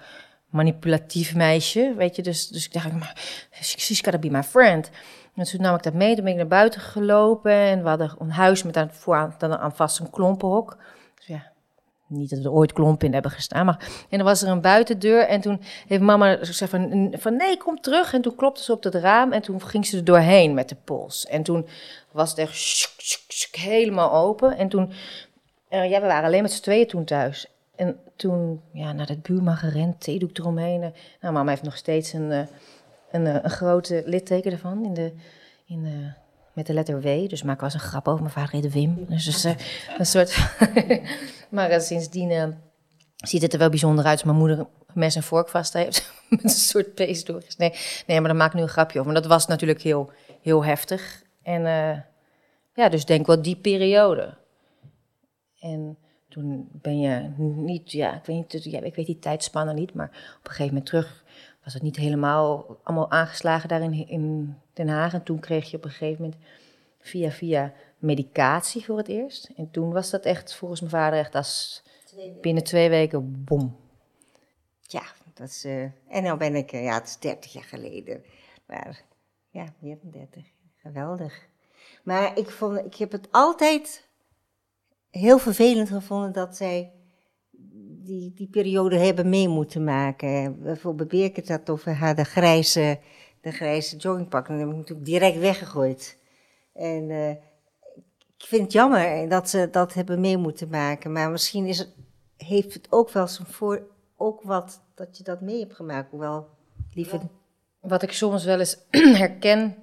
[0.54, 2.22] manipulatief meisje, weet je.
[2.22, 3.16] Dus, dus ik dacht, maar
[3.62, 4.90] she's gotta be my friend.
[5.36, 7.52] En toen nam ik dat mee, toen ben ik naar buiten gelopen.
[7.52, 10.78] En we hadden een huis met aan, vooraan dan aan vast een klompenhok.
[11.16, 11.52] Dus ja,
[12.08, 13.66] niet dat we er ooit klompen in hebben gestaan.
[13.66, 15.28] Maar, en dan was er een buitendeur.
[15.28, 18.14] En toen heeft mama gezegd van, van nee, kom terug.
[18.14, 19.32] En toen klopte ze op het raam.
[19.32, 21.26] En toen ging ze er doorheen met de pols.
[21.26, 21.68] En toen
[22.12, 22.90] was het echt
[23.52, 24.58] helemaal open.
[24.58, 24.92] En toen,
[25.70, 27.48] uh, ja, we waren alleen met z'n tweeën toen thuis.
[27.76, 30.80] En toen, ja, naar dat buurman gerend, theedoek eromheen.
[31.22, 32.48] Nou, mama heeft nog steeds een, een,
[33.12, 35.14] een, een grote litteken ervan in de...
[35.66, 36.22] In de
[36.54, 37.30] met de letter W.
[37.30, 38.22] Dus maak was een grap over.
[38.22, 39.06] Mijn vader heette Wim.
[39.10, 39.54] Dus, dus uh,
[40.00, 40.38] een soort.
[41.50, 42.48] maar uh, sindsdien uh,
[43.16, 46.14] ziet het er wel bijzonder uit als mijn moeder mes en vork vast heeft.
[46.30, 47.78] met een soort pees doorgesneden.
[48.08, 49.12] Nee, maar daar maak ik nu een grapje over.
[49.12, 51.24] Maar dat was natuurlijk heel, heel heftig.
[51.42, 51.62] En
[52.74, 54.38] ja, dus denk wel die periode.
[55.60, 55.98] En
[56.34, 60.08] toen ben je niet, ja, ik weet, niet, ja, ik weet die tijdspannen niet, maar
[60.08, 61.24] op een gegeven moment terug
[61.64, 65.14] was het niet helemaal allemaal aangeslagen daar in, in Den Haag.
[65.14, 66.42] En toen kreeg je op een gegeven moment
[67.00, 69.50] via via medicatie voor het eerst.
[69.56, 71.84] En toen was dat echt volgens mijn vader echt als
[72.42, 73.76] binnen twee weken bom.
[74.82, 78.24] Ja, dat is, uh, en nou ben ik, uh, ja, het is 30 jaar geleden.
[78.66, 79.04] Maar
[79.50, 80.44] ja, meer dan 30.
[80.78, 81.48] Geweldig.
[82.04, 84.08] Maar ik, vond, ik heb het altijd
[85.20, 86.92] heel vervelend gevonden dat zij
[88.04, 90.62] die, die periode hebben mee moeten maken.
[90.62, 93.00] Bijvoorbeeld Birgit had over haar de grijze,
[93.42, 94.48] de grijze joggingpak.
[94.48, 96.18] En dat heb ik natuurlijk direct weggegooid.
[96.74, 97.30] En uh,
[98.38, 101.12] ik vind het jammer dat ze dat hebben mee moeten maken.
[101.12, 101.90] Maar misschien is het,
[102.38, 103.92] heeft het ook wel zijn voor...
[104.16, 106.10] Ook wat dat je dat mee hebt gemaakt.
[106.12, 106.48] Hoewel,
[106.94, 107.22] liever...
[107.80, 108.78] Wat ik soms wel eens
[109.24, 109.76] herken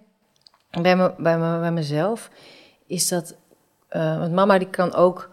[0.71, 2.31] bij, me, bij, me, bij mezelf...
[2.87, 3.37] is dat...
[3.90, 5.31] Uh, want mama die kan ook...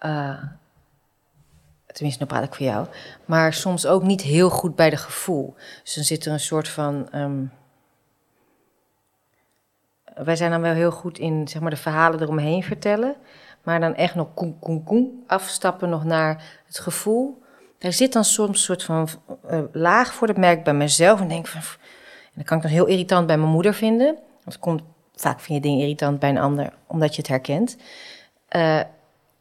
[0.00, 0.42] Uh,
[1.86, 2.86] tenminste, nu praat ik voor jou,
[3.24, 5.54] maar soms ook niet heel goed bij de gevoel.
[5.82, 7.08] Dus dan zit er een soort van.
[7.14, 7.52] Um,
[10.14, 13.16] wij zijn dan wel heel goed in zeg maar, de verhalen eromheen vertellen,
[13.62, 17.42] maar dan echt nog koen, koen, koen afstappen nog naar het gevoel.
[17.78, 19.08] Daar zit dan soms een soort van
[19.50, 21.60] uh, laag voor, dat merk ik bij mezelf en denk van.
[21.60, 24.18] En dat kan ik dan heel irritant bij mijn moeder vinden.
[24.44, 24.82] Het komt,
[25.16, 27.76] vaak vind je dingen irritant bij een ander, omdat je het herkent.
[28.56, 28.80] Uh,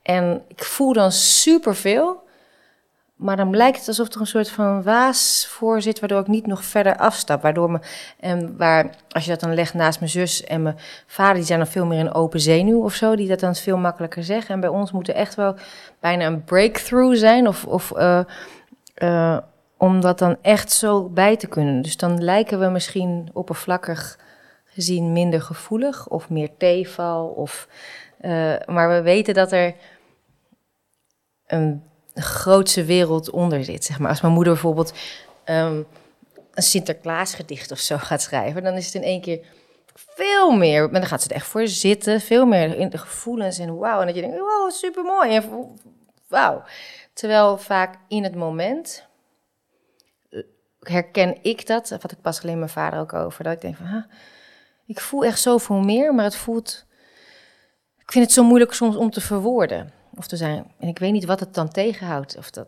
[0.01, 2.21] en ik voel dan superveel.
[3.15, 6.47] Maar dan lijkt het alsof er een soort van waas voor zit, waardoor ik niet
[6.47, 7.41] nog verder afstap.
[7.41, 7.79] Waardoor me,
[8.19, 11.59] en waar, als je dat dan legt naast mijn zus en mijn vader, die zijn
[11.59, 14.53] dan veel meer een open zenuw of zo, die dat dan veel makkelijker zeggen.
[14.53, 15.55] En bij ons moet er echt wel
[15.99, 17.91] bijna een breakthrough zijn, of, of
[18.95, 19.37] uh,
[19.77, 21.81] om dat dan echt zo bij te kunnen.
[21.81, 24.19] Dus dan lijken we misschien oppervlakkig
[24.73, 27.27] gezien minder gevoelig of meer teval.
[27.27, 27.67] Of,
[28.21, 29.75] uh, maar we weten dat er
[31.47, 31.83] een
[32.13, 33.85] grootse wereld onder zit.
[33.85, 34.09] Zeg maar.
[34.09, 34.93] Als mijn moeder bijvoorbeeld
[35.45, 35.87] um,
[36.53, 39.45] een Sinterklaasgedicht of zo gaat schrijven, dan is het in één keer
[39.93, 40.81] veel meer.
[40.81, 43.99] Maar dan gaat ze er echt voor zitten, veel meer in de gevoelens en wauw.
[43.99, 45.41] En dat je denkt, wow, super mooi.
[46.27, 46.63] Wauw.
[47.13, 49.07] Terwijl vaak in het moment
[50.79, 54.05] herken ik dat, wat ik pas alleen mijn vader ook over, dat ik denk van,
[54.85, 56.85] ik voel echt zoveel meer, maar het voelt.
[57.97, 60.73] Ik vind het zo moeilijk soms om te verwoorden of te zijn.
[60.79, 62.37] En ik weet niet wat het dan tegenhoudt.
[62.37, 62.67] Of dat,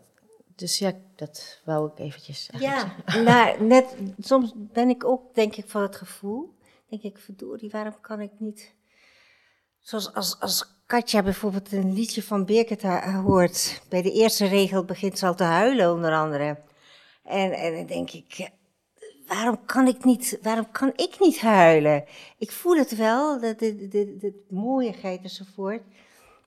[0.54, 2.50] dus ja, dat wou ik eventjes.
[2.58, 6.54] Ja, maar net, soms ben ik ook, denk ik, van het gevoel.
[6.88, 8.74] Denk ik, verdorie, waarom kan ik niet.
[9.80, 12.82] Zoals als, als Katja bijvoorbeeld een liedje van Birgit
[13.24, 13.82] hoort.
[13.88, 16.58] Bij de eerste regel begint ze al te huilen, onder andere.
[17.22, 18.50] En, en dan denk ik,
[19.26, 22.04] waarom kan ik niet, waarom kan ik niet huilen?
[22.38, 25.82] Ik voel het wel, de, de, de, de mooiigheid enzovoort.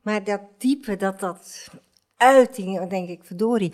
[0.01, 1.69] Maar dat diepe, dat, dat
[2.17, 3.73] uiting, denk ik, verdorie.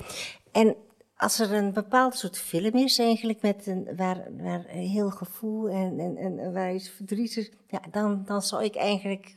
[0.51, 0.75] En
[1.17, 5.99] als er een bepaald soort film is, eigenlijk, met een, waar, waar heel gevoel en,
[5.99, 9.35] en, en waar iets verdriet is, ja, dan, dan zou ik eigenlijk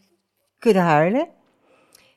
[0.58, 1.28] kunnen huilen.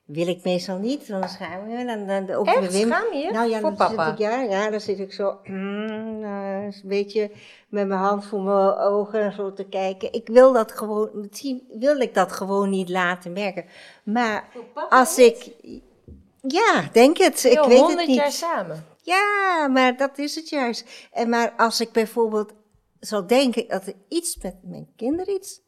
[0.06, 1.86] Wil ik meestal niet, dan schaam me.
[1.86, 2.72] Dan, dan, ook Echt?
[2.72, 4.06] Wim, schaam je nou, ja, voor papa?
[4.06, 7.32] Zit ik, ja, ja, dan zit ik zo mm, uh, een beetje
[7.70, 10.14] met mijn hand voor mijn ogen en zo te kijken.
[10.14, 13.66] Ik wil dat gewoon, misschien wil ik dat gewoon niet laten merken.
[14.04, 14.50] Maar
[14.90, 15.52] als ik,
[16.42, 17.44] ja, denk het.
[17.44, 18.16] Ik weet het niet.
[18.16, 18.86] jaar samen?
[19.02, 21.08] Ja, maar dat is het juist.
[21.12, 22.54] En maar als ik bijvoorbeeld
[23.00, 25.62] zou denken dat er iets met mijn kinderen iets.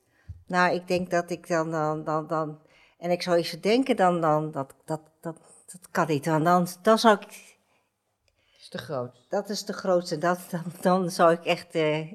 [0.47, 2.59] Nou, ik denk dat ik dan, dan, dan, dan
[3.03, 5.37] en ik zou eens denken, dan, dan, dat, dat, dat,
[5.71, 6.23] dat kan niet.
[6.23, 7.21] Dan, dan, dan zou ik.
[7.21, 9.25] Dat is te groot.
[9.29, 10.17] Dat is de grootste.
[10.17, 12.11] Dat, dan, dan zou ik echt uh,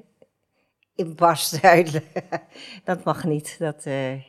[0.95, 2.03] in barst huilen.
[2.83, 3.55] dat mag niet.
[3.59, 4.23] Dat, uh,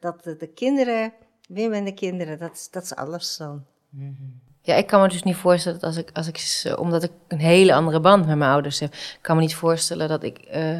[0.00, 1.12] dat de, de kinderen,
[1.48, 3.64] Wim en de kinderen, dat, dat is alles dan.
[3.88, 7.12] Mm Ja, ik kan me dus niet voorstellen dat als ik, als ik, omdat ik
[7.28, 10.78] een hele andere band met mijn ouders heb, kan me niet voorstellen dat ik, uh,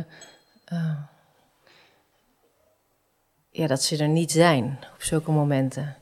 [0.73, 1.01] uh,
[3.51, 5.97] ja, dat ze er niet zijn op zulke momenten.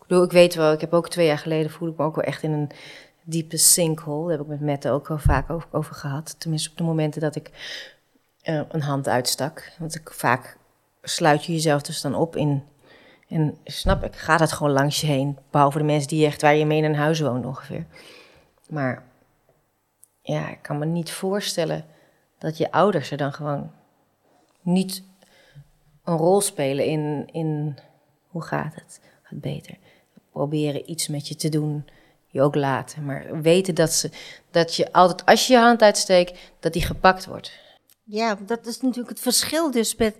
[0.00, 2.16] Ik bedoel, ik weet wel, ik heb ook twee jaar geleden voel ik me ook
[2.16, 2.70] wel echt in een
[3.22, 4.28] diepe sinkhole.
[4.28, 6.34] Daar heb ik met Mette ook wel vaak over, gehad.
[6.38, 7.50] Tenminste, op de momenten dat ik
[8.44, 9.72] uh, een hand uitstak.
[9.78, 10.56] Want ik, vaak
[11.02, 12.62] sluit je jezelf dus dan op in
[13.32, 15.38] en snap ik, gaat het gewoon langs je heen.
[15.50, 17.86] Behalve de mensen die echt waar je mee in een huis woont ongeveer.
[18.68, 19.04] Maar
[20.22, 21.84] ja, ik kan me niet voorstellen
[22.38, 23.70] dat je ouders er dan gewoon
[24.62, 25.02] niet
[26.04, 27.78] een rol spelen in, in
[28.26, 29.00] hoe gaat het?
[29.22, 29.76] Gaat beter?
[30.30, 31.84] Proberen iets met je te doen,
[32.26, 33.04] je ook laten.
[33.04, 34.10] Maar weten dat, ze,
[34.50, 37.60] dat je altijd, als je je hand uitsteekt, dat die gepakt wordt.
[38.04, 40.16] Ja, dat is natuurlijk het verschil dus met,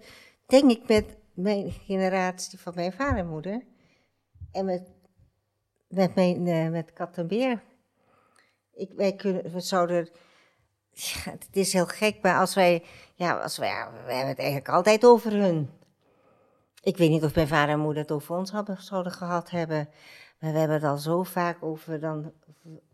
[0.46, 3.62] denk ik, met mijn generatie van mijn vader en moeder.
[4.52, 4.82] En met,
[5.88, 7.62] met, mijn, uh, met kat en beer.
[8.74, 10.08] Ik, wij kunnen, we zouden.
[11.24, 12.82] Het is heel gek, maar als wij.
[13.22, 15.70] Ja, als ja, we hebben het eigenlijk altijd over hun.
[16.82, 19.88] Ik weet niet of mijn vader en moeder het over ons hadden, zouden gehad hebben.
[20.38, 22.32] Maar we hebben het al zo vaak over dan.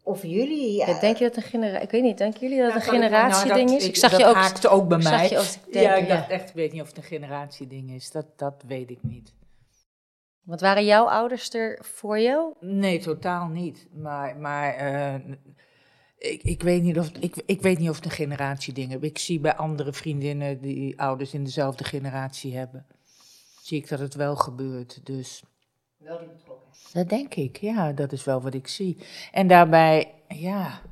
[0.02, 0.76] Over jullie.
[0.76, 0.86] Ja.
[0.86, 1.82] Ja, denk je dat een generatie.
[1.82, 3.86] Ik weet niet, denken jullie dat het een generatieding nou, is?
[3.86, 4.34] Ik, zag dat je ook.
[4.34, 5.28] haakte ook bij mij.
[5.28, 8.10] Je ook ja, ik dacht echt, ik weet niet of het een generatieding is.
[8.10, 9.34] Dat, dat weet ik niet.
[10.42, 12.54] Wat waren jouw ouders er voor jou?
[12.60, 13.88] Nee, totaal niet.
[13.92, 15.34] Maar, maar uh,
[16.18, 19.00] ik, ik, weet niet of, ik, ik weet niet of het een generatieding is.
[19.00, 22.86] Ik zie bij andere vriendinnen die ouders in dezelfde generatie hebben.
[23.62, 25.06] Zie ik dat het wel gebeurt.
[25.06, 25.42] Dus.
[25.96, 26.68] Wel die betrokken.
[26.92, 28.96] Dat denk ik, ja, dat is wel wat ik zie.
[29.32, 30.82] En daarbij, ja,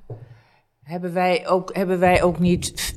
[0.83, 2.95] hebben wij ook, hebben wij ook niet.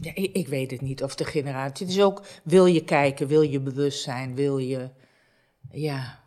[0.00, 1.86] Ja, ik, ik weet het niet of de generatie.
[1.86, 4.90] Het is ook, wil je kijken, wil je bewust zijn, wil je.
[5.70, 6.20] Ja.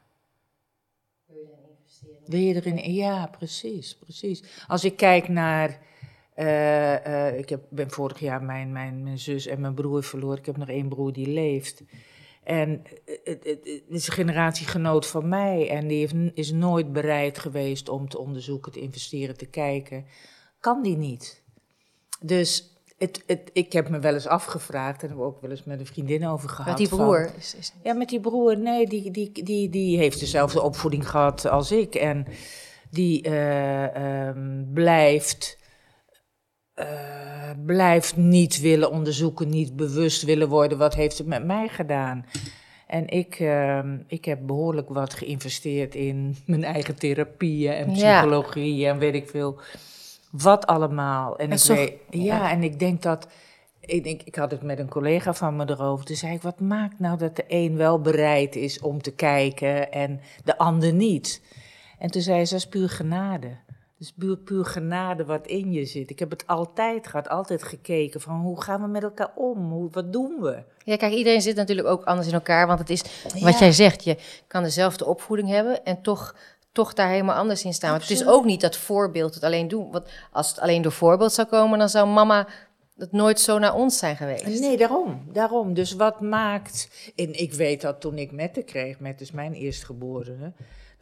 [1.26, 2.15] Wil je erin investeren?
[2.28, 2.94] Wil je erin.
[2.94, 4.44] Ja, precies, precies.
[4.68, 5.80] Als ik kijk naar.
[6.36, 10.38] Uh, uh, ik heb, ben vorig jaar mijn, mijn, mijn zus en mijn broer verloren.
[10.38, 11.84] Ik heb nog één broer die leeft.
[12.44, 17.40] En het, het, het, is een generatiegenoot van mij en die heeft, is nooit bereid
[17.40, 20.06] geweest om te onderzoeken, te investeren, te kijken.
[20.60, 21.44] Kan die niet.
[22.22, 22.75] Dus
[23.06, 25.86] het, het, ik heb me wel eens afgevraagd en heb ook wel eens met een
[25.86, 26.66] vriendin over gehad.
[26.66, 27.28] Met die broer?
[27.30, 28.58] Van, is, is ja, met die broer.
[28.58, 31.96] Nee, die, die, die, die heeft dezelfde opvoeding gehad als ik.
[31.96, 32.26] En
[32.90, 35.58] die uh, um, blijft
[36.76, 40.78] uh, blijft niet willen onderzoeken, niet bewust willen worden.
[40.78, 42.26] Wat heeft het met mij gedaan?
[42.88, 48.92] En ik, uh, ik heb behoorlijk wat geïnvesteerd in mijn eigen therapieën en psychologie ja.
[48.92, 49.60] en weet ik veel.
[50.38, 51.38] Wat allemaal.
[51.38, 53.28] En, en ik zo, weet, ja, ja, en ik denk dat.
[53.80, 56.06] Ik, denk, ik had het met een collega van me erover.
[56.06, 59.92] Toen zei ik: Wat maakt nou dat de een wel bereid is om te kijken
[59.92, 61.42] en de ander niet?
[62.00, 63.58] En toen zei ze: Dat is puur genade.
[63.98, 66.10] Dus puur, puur genade wat in je zit.
[66.10, 69.72] Ik heb het altijd gehad, altijd gekeken van hoe gaan we met elkaar om?
[69.72, 70.64] Hoe, wat doen we?
[70.84, 72.68] Ja, kijk, iedereen zit natuurlijk ook anders in elkaar.
[72.68, 73.60] Want het is wat ja.
[73.60, 74.18] jij zegt, je
[74.48, 76.36] kan dezelfde opvoeding hebben en toch,
[76.76, 77.90] toch daar helemaal anders in staan.
[77.90, 79.92] Want het is ook niet dat voorbeeld het alleen doen.
[79.92, 82.48] Want als het alleen door voorbeeld zou komen, dan zou mama
[82.98, 84.60] het nooit zo naar ons zijn geweest.
[84.60, 85.26] Nee, daarom.
[85.32, 85.74] daarom.
[85.74, 86.90] Dus wat maakt...
[87.16, 90.54] En ik weet dat toen ik Mette kreeg, Mette is mijn eerstgeborene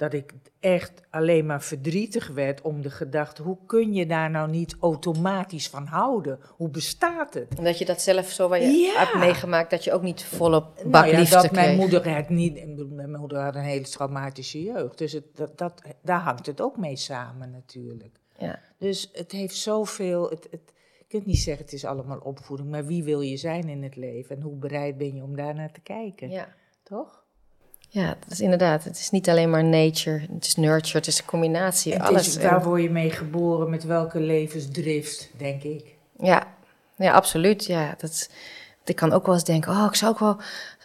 [0.04, 4.50] dat ik echt alleen maar verdrietig werd om de gedachte: hoe kun je daar nou
[4.50, 6.40] niet automatisch van houden?
[6.56, 7.58] Hoe bestaat het?
[7.58, 9.00] En dat je dat zelf zo waar je ja.
[9.00, 11.52] hebt meegemaakt, dat je ook niet volop nou ja, dat kreeg.
[11.52, 12.78] mijn moeder het niet.
[12.90, 16.78] Mijn moeder had een hele traumatische jeugd, dus het, dat, dat, daar hangt het ook
[16.78, 18.20] mee samen natuurlijk.
[18.38, 18.60] Ja.
[18.78, 20.30] Dus het heeft zoveel.
[20.30, 23.70] Het, het, je kunt niet zeggen het is allemaal opvoeding, maar wie wil je zijn
[23.70, 26.30] in het leven en hoe bereid ben je om daarnaar te kijken?
[26.30, 26.48] Ja.
[26.84, 27.23] Toch?
[27.94, 28.84] Ja, dat is inderdaad.
[28.84, 31.94] Het is niet alleen maar nature, het is nurture, het is een combinatie.
[31.94, 32.28] Het alles.
[32.28, 35.96] Is, waar word je mee geboren, met welke levensdrift, denk ik.
[36.20, 36.48] Ja,
[36.98, 37.66] ja absoluut.
[37.66, 38.30] Ja, dat,
[38.86, 40.38] ik kan ook wel eens denken, oh, ik zou ook wel...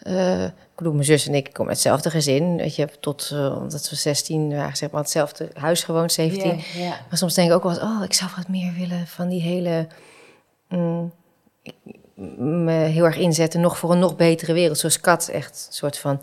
[0.07, 2.57] Uh, ik bedoel, mijn zus en ik komen uit hetzelfde gezin.
[2.57, 6.47] Weet je, tot, uh, omdat we 16 waren, zeg maar, hetzelfde huis gewoond, 17.
[6.47, 6.89] Yeah, yeah.
[6.89, 9.43] Maar soms denk ik ook wel eens, oh, ik zou wat meer willen van die
[9.43, 9.87] hele...
[10.69, 11.13] Mm,
[12.37, 14.79] me heel erg inzetten nog voor een nog betere wereld.
[14.79, 16.23] Zoals Kat echt een soort van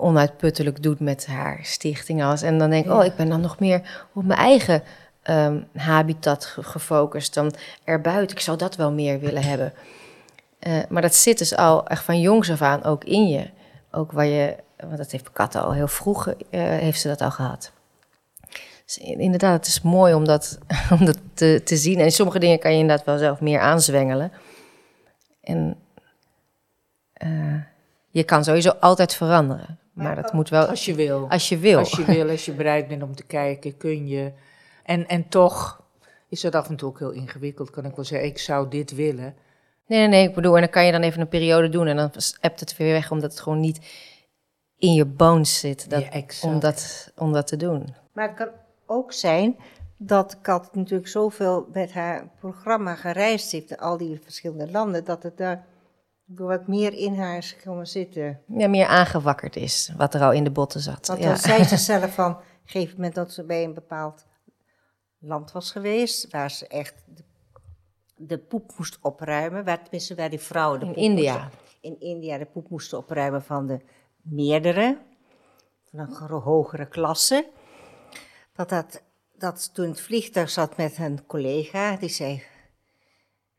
[0.00, 2.42] onuitputtelijk doet met haar stichting alles.
[2.42, 2.98] En dan denk ik, ja.
[2.98, 4.82] oh, ik ben dan nog meer op mijn eigen
[5.22, 7.52] ehm, habitat ge- gefocust dan
[7.84, 8.36] erbuiten.
[8.36, 9.72] Ik zou dat wel meer willen hebben.
[10.58, 13.50] Eh, maar dat zit dus al echt van jongs af aan ook in je.
[13.90, 17.30] Ook waar je, want dat heeft Kat al heel vroeg, eh, heeft ze dat al
[17.30, 17.72] gehad.
[18.84, 20.58] Dus in- inderdaad, het is mooi om dat,
[20.98, 21.98] om dat te, te zien.
[22.00, 24.32] En sommige dingen kan je inderdaad wel zelf meer aanzwengelen.
[25.42, 25.76] En
[27.12, 27.54] eh,
[28.10, 29.78] je kan sowieso altijd veranderen.
[29.92, 31.26] Maar dat moet wel Als je wil.
[31.28, 31.78] als je wil.
[31.78, 34.32] Als je wil, als je bereid bent om te kijken, kun je.
[34.82, 35.82] En, en toch
[36.28, 38.28] is dat af en toe ook heel ingewikkeld, kan ik wel zeggen.
[38.28, 39.34] Ik zou dit willen.
[39.86, 40.28] Nee, nee, nee.
[40.28, 42.76] Ik bedoel, en dan kan je dan even een periode doen en dan appt het
[42.76, 43.80] weer weg, omdat het gewoon niet
[44.78, 46.54] in je bones zit dat, Ja, exact.
[46.54, 47.94] om, dat, om dat te doen.
[48.12, 48.48] Maar het kan
[48.86, 49.56] ook zijn
[49.96, 55.22] dat Kat natuurlijk zoveel met haar programma gereisd heeft in al die verschillende landen, dat
[55.22, 55.64] het daar
[56.36, 58.40] wat meer in haar is komen zitten.
[58.46, 61.06] Ja, meer aangewakkerd is, wat er al in de botten zat.
[61.06, 61.36] Want ja.
[61.36, 64.26] zei ze zelf van, op een gegeven moment dat ze bij een bepaald
[65.18, 67.24] land was geweest, waar ze echt de,
[68.16, 71.32] de poep moest opruimen, waar, tenminste waar die vrouwen de In poep India.
[71.32, 73.80] moesten- in India de poep moesten opruimen van de
[74.22, 74.98] meerdere,
[75.90, 77.48] van een hogere klasse.
[78.52, 79.02] Dat, dat,
[79.34, 82.42] dat toen het vliegtuig zat met een collega, die zei,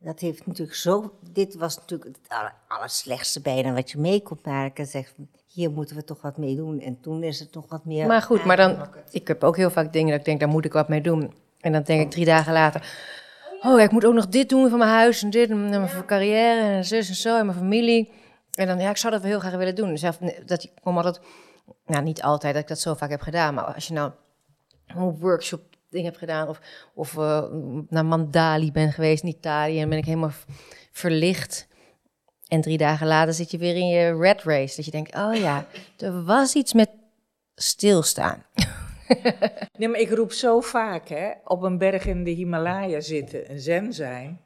[0.03, 4.39] dat heeft natuurlijk zo, dit was natuurlijk het aller, allerslechtste bijna wat je mee kon
[4.43, 4.85] maken.
[4.85, 5.13] Zegt,
[5.47, 6.79] hier moeten we toch wat mee doen.
[6.79, 9.69] En toen is het nog wat meer Maar goed, maar dan, ik heb ook heel
[9.69, 11.33] vaak dingen dat ik denk, daar moet ik wat mee doen.
[11.59, 12.81] En dan denk ik drie dagen later,
[13.61, 16.05] oh ja, ik moet ook nog dit doen van mijn huis en dit en mijn
[16.05, 18.11] carrière en zus en zo en mijn familie.
[18.53, 19.97] En dan, ja, ik zou dat wel heel graag willen doen.
[19.97, 21.19] Zelf, dat ik kom altijd,
[21.85, 24.11] nou niet altijd dat ik dat zo vaak heb gedaan, maar als je nou
[24.87, 25.61] een workshop
[25.93, 26.59] ding hebt gedaan of,
[26.93, 27.43] of eh,
[27.89, 30.31] naar Mandali ben geweest in Italië en ben ik helemaal
[30.91, 31.67] verlicht.
[32.47, 34.75] En drie dagen later zit je weer in je red race.
[34.75, 35.65] Dat je denkt, oh ja,
[35.97, 36.89] er was iets met
[37.55, 38.43] stilstaan.
[39.77, 43.59] Nee, maar ik roep zo vaak, hè, op een berg in de Himalaya zitten en
[43.59, 44.39] zen zijn.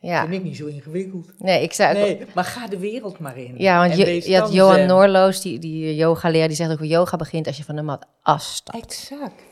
[0.00, 1.32] Ja, Vind ik niet zo ingewikkeld.
[1.38, 3.54] nee, ik zei ook- Nee, maar ga de wereld maar in.
[3.56, 4.86] Ja, want je, je had Johan.
[4.86, 8.06] Noorloos, die, die yoga leer, die zegt ook, yoga begint als je van de mat
[8.22, 8.82] afstapt.
[8.84, 9.42] Exact.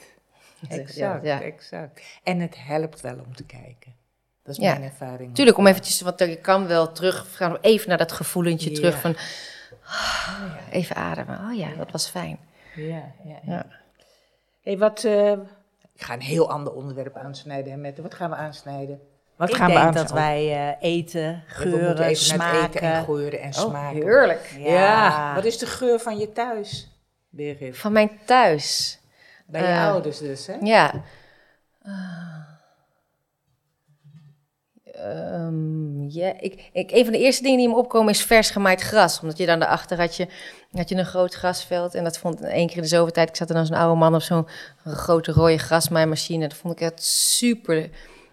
[0.69, 1.41] Exact, ja.
[1.43, 2.01] exact.
[2.23, 3.95] En het helpt wel om te kijken.
[4.43, 4.71] Dat is Ja.
[4.79, 5.35] mijn ervaring.
[5.35, 8.77] Tuurlijk, om eventjes, want je kan wel terug, gaan we even naar dat gevoelentje Ja.
[8.77, 9.17] terug van,
[9.85, 11.39] ah, even ademen.
[11.51, 12.39] Oh ja, dat was fijn.
[12.75, 13.13] Ja,
[13.45, 13.67] ja.
[14.63, 15.31] Hey, wat, eh,
[15.95, 18.03] ik ga een heel ander onderwerp aansnijden, hè, Mette.
[18.03, 19.01] Wat gaan we aansnijden?
[19.37, 20.15] Wat ik gaan we denk aansnijden?
[20.15, 23.05] dat wij eh, eten, We geuren, even naar het eten en smaken.
[23.05, 24.03] geuren en smaken.
[24.03, 24.55] heerlijk.
[24.59, 25.35] Ja.
[25.35, 26.91] wat is de geur van je thuis,
[27.29, 27.79] Birgit?
[27.79, 29.00] Van mijn thuis.
[29.51, 30.55] Bij je Eh, ouders dus, hè?
[30.61, 31.03] Ja.
[34.93, 38.81] Ehm, ja, ik, ik, een van de eerste dingen die me opkomen is vers gemaaid
[38.81, 39.21] gras.
[39.21, 40.29] Omdat je dan daarachter had je,
[40.73, 41.95] had je een groot grasveld.
[41.95, 43.29] En dat vond één keer in de zoveel tijd.
[43.29, 44.47] Ik zat er dan zo'n oude man op zo'n
[44.85, 46.49] grote rode grasmaaimachine.
[46.49, 47.91] Dat vond ik echt super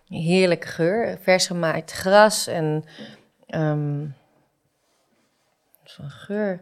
[0.07, 1.17] heerlijke geur.
[1.21, 2.83] Vers gemaaid gras en
[3.47, 4.05] ehm
[5.83, 6.61] zo'n geur.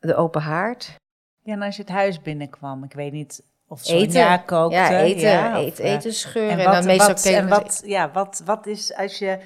[0.00, 0.94] De open haard.
[1.42, 4.44] Ja, en als je het huis binnenkwam, ik weet niet of Eten.
[4.44, 4.76] Kookte.
[4.76, 6.50] Ja, eten, ja, of, eten, eh, etensgeur.
[6.50, 9.38] En En, wat, dan meestal wat, en wat, ja, wat, wat is, als je,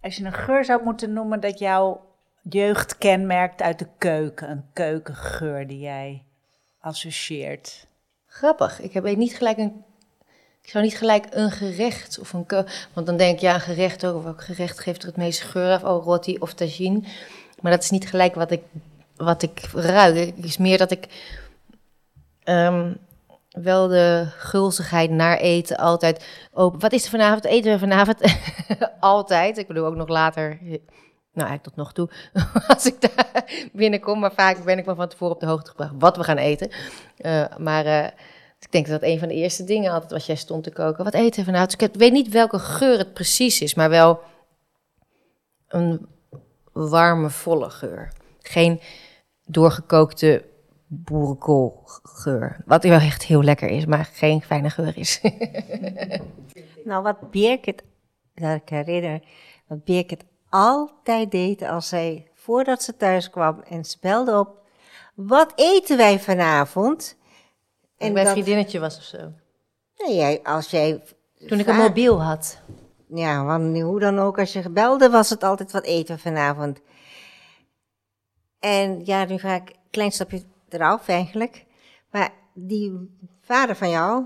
[0.00, 2.00] als je een geur zou moeten noemen dat jouw
[2.42, 6.22] jeugd kenmerkt uit de keuken, een keukengeur die jij
[6.80, 7.86] associeert?
[8.26, 8.80] Grappig.
[8.80, 9.84] Ik heb weet niet gelijk een.
[10.62, 12.46] Ik zou niet gelijk een gerecht of een.
[12.92, 14.22] Want dan denk ik, ja, een gerecht ook.
[14.22, 15.84] Welk gerecht geeft er het meeste geur af?
[15.84, 17.00] Oh, roti of tagine.
[17.60, 18.62] Maar dat is niet gelijk wat ik,
[19.16, 20.16] wat ik ruik.
[20.16, 21.08] Het is meer dat ik
[22.44, 22.92] ehm,
[23.62, 26.80] wel de gulzigheid naar eten altijd open.
[26.80, 27.44] Wat is er vanavond?
[27.44, 28.20] Eten we vanavond?
[29.00, 29.58] altijd.
[29.58, 30.58] Ik bedoel ook nog later.
[31.32, 32.10] Nou, eigenlijk tot nog toe.
[32.74, 34.20] Als ik daar binnenkom.
[34.20, 36.70] Maar vaak ben ik wel van tevoren op de hoogte gebracht wat we gaan eten.
[37.16, 38.06] Eh, maar eh,
[38.60, 41.04] ik denk dat een van de eerste dingen altijd was jij stond te koken.
[41.04, 41.78] Wat eten we vanavond?
[41.78, 44.20] Dus ik weet niet welke geur het precies is, maar wel
[45.68, 46.06] een
[46.72, 48.12] warme, volle geur.
[48.42, 48.80] Geen
[49.44, 50.44] doorgekookte
[50.86, 52.62] boerenkoolgeur.
[52.66, 55.20] Wat wel echt heel lekker is, maar geen fijne geur is.
[56.84, 57.82] Nou, wat Birgit,
[58.34, 59.22] dat ik herinner,
[59.66, 64.62] wat Birgit altijd deed als zij, voordat ze thuis kwam en ze belde op,
[65.14, 67.16] wat eten wij vanavond?
[67.98, 69.32] En mijn dat- vriendinnetje was of zo.
[69.98, 71.02] Nee, jij, als jij...
[71.46, 72.60] Toen ik een mobiel had.
[73.08, 76.80] Ja, want hoe dan ook, als je belde, was het altijd wat eten vanavond.
[78.58, 80.42] En ja, nu ga ik een klein stapje
[80.76, 81.64] eraf eigenlijk.
[82.10, 84.24] Maar die vader van jou,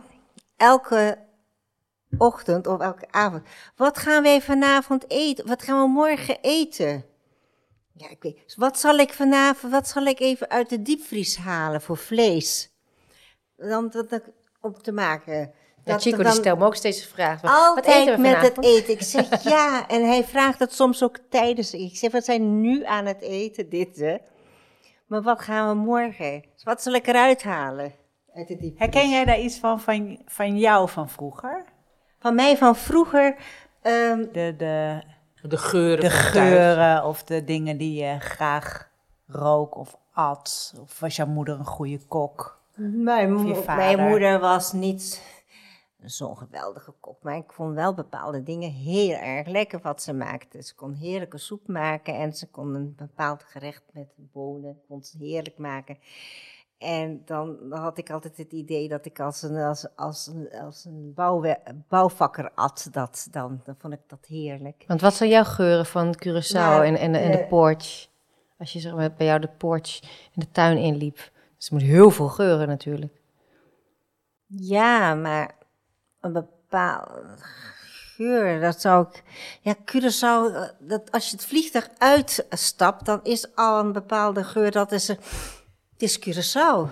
[0.57, 1.19] elke
[2.19, 3.43] ochtend of elke avond,
[3.77, 5.47] wat gaan wij vanavond eten?
[5.47, 7.05] Wat gaan we morgen eten?
[7.93, 11.37] Ja, ik weet, dus wat zal ik vanavond, wat zal ik even uit de diepvries
[11.37, 12.71] halen voor vlees?
[13.57, 14.23] Dan dat ik
[14.61, 15.35] op te maken.
[15.85, 17.41] Ja, Dat- Chico die stelt me ook steeds de vraag.
[17.41, 18.93] wat Altijd eten we met het eten.
[18.93, 19.89] Ik zeg ja.
[19.89, 21.73] En hij vraagt het soms ook tijdens.
[21.75, 24.17] Ik zeg, we zijn nu aan het eten, dit hè.
[25.11, 26.45] Maar wat gaan we morgen?
[26.63, 27.93] Wat zal ik eruit halen?
[28.35, 28.79] Uit de diepvries?
[28.79, 31.65] Herken jij daar iets van, van, van jou van vroeger?
[32.19, 33.37] Van mij van vroeger.
[33.83, 35.03] ehm, De, de,
[35.43, 38.91] De geuren de geuren of de dingen die je graag
[39.27, 40.75] rook of at?
[40.83, 42.61] Of was jouw moeder een goede kok?
[42.75, 45.23] Mijn, mijn moeder was niet
[46.05, 50.63] zo'n geweldige kok, maar ik vond wel bepaalde dingen heel erg lekker wat ze maakte.
[50.63, 55.17] Ze kon heerlijke soep maken en ze kon een bepaald gerecht met bonen, kon ze
[55.19, 55.99] heerlijk maken.
[56.79, 60.85] En dan had ik altijd het idee dat ik als een, als, als een, als
[60.85, 61.15] een
[61.89, 64.85] bouwvakker at, dat, dan, dan vond ik dat heerlijk.
[64.87, 68.09] Want wat zijn jouw geuren van Curaçao Nou, en, en, en de eh, porch?
[68.59, 71.31] Als je zeg maar, bij jou de porch in de tuin inliep.
[71.57, 73.21] Dus er moet heel veel geuren natuurlijk.
[74.47, 75.55] Ja, maar
[76.21, 77.23] een bepaalde
[78.17, 79.23] geur, dat zou ik...
[79.61, 84.71] Ja, Curaçao, eh, dat als je het vliegtuig uitstapt, dan is al een bepaalde geur,
[84.71, 85.09] dat is...
[85.09, 85.19] een-
[85.93, 86.91] Het is Curaçao.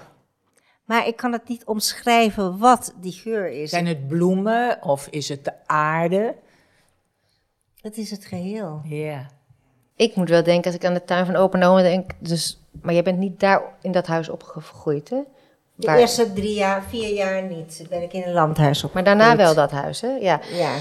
[0.85, 3.71] Maar ik kan het niet omschrijven wat die geur is.
[3.71, 6.35] Zijn het bloemen of is het de aarde?
[7.81, 8.81] Het is het geheel.
[8.85, 9.27] Ja.
[9.97, 12.11] Ik moet wel denken, als ik aan de tuin van opa en oma denk...
[12.19, 15.21] Dus, maar jij bent niet daar in dat huis opgegroeid, hè?
[15.79, 18.93] De Waar- eerste drie jaar, vier jaar niet, ben ik in een landhuis op.
[18.93, 20.09] Maar daarna wel dat huis, hè?
[20.09, 20.41] Ja.
[20.53, 20.75] Ja.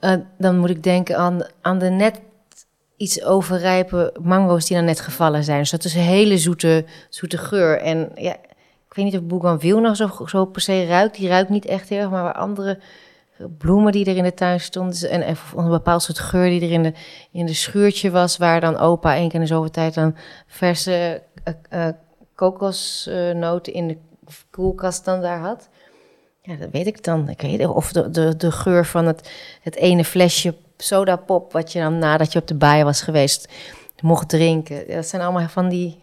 [0.00, 2.20] Eh, dan moet ik denken aan, aan de net
[2.96, 5.58] iets overrijpe mango's die dan net gevallen zijn.
[5.58, 7.80] Dus dat is een hele zoete, zoete geur.
[7.80, 8.32] En ja,
[8.88, 11.16] ik weet niet of Bougainville nog zo, zo per se ruikt.
[11.16, 12.78] Die ruikt niet echt heel erg, maar andere
[13.58, 15.10] bloemen die er in de tuin stonden.
[15.10, 16.92] En, en een bepaald soort geur die er in de,
[17.32, 20.16] in de schuurtje was, waar dan opa één keer in de zoveel tijd dan
[20.46, 21.94] verse eh, eh,
[22.34, 23.96] kokosnoten in de
[24.50, 25.68] koelkast dan daar had.
[26.42, 27.28] Ja, dat weet ik dan.
[27.28, 29.30] Ik weet, of de, de, de geur van het,
[29.62, 31.52] het ene flesje sodapop...
[31.52, 33.48] wat je dan nadat je op de baai was geweest
[34.02, 34.88] mocht drinken.
[34.88, 35.98] Dat zijn allemaal van die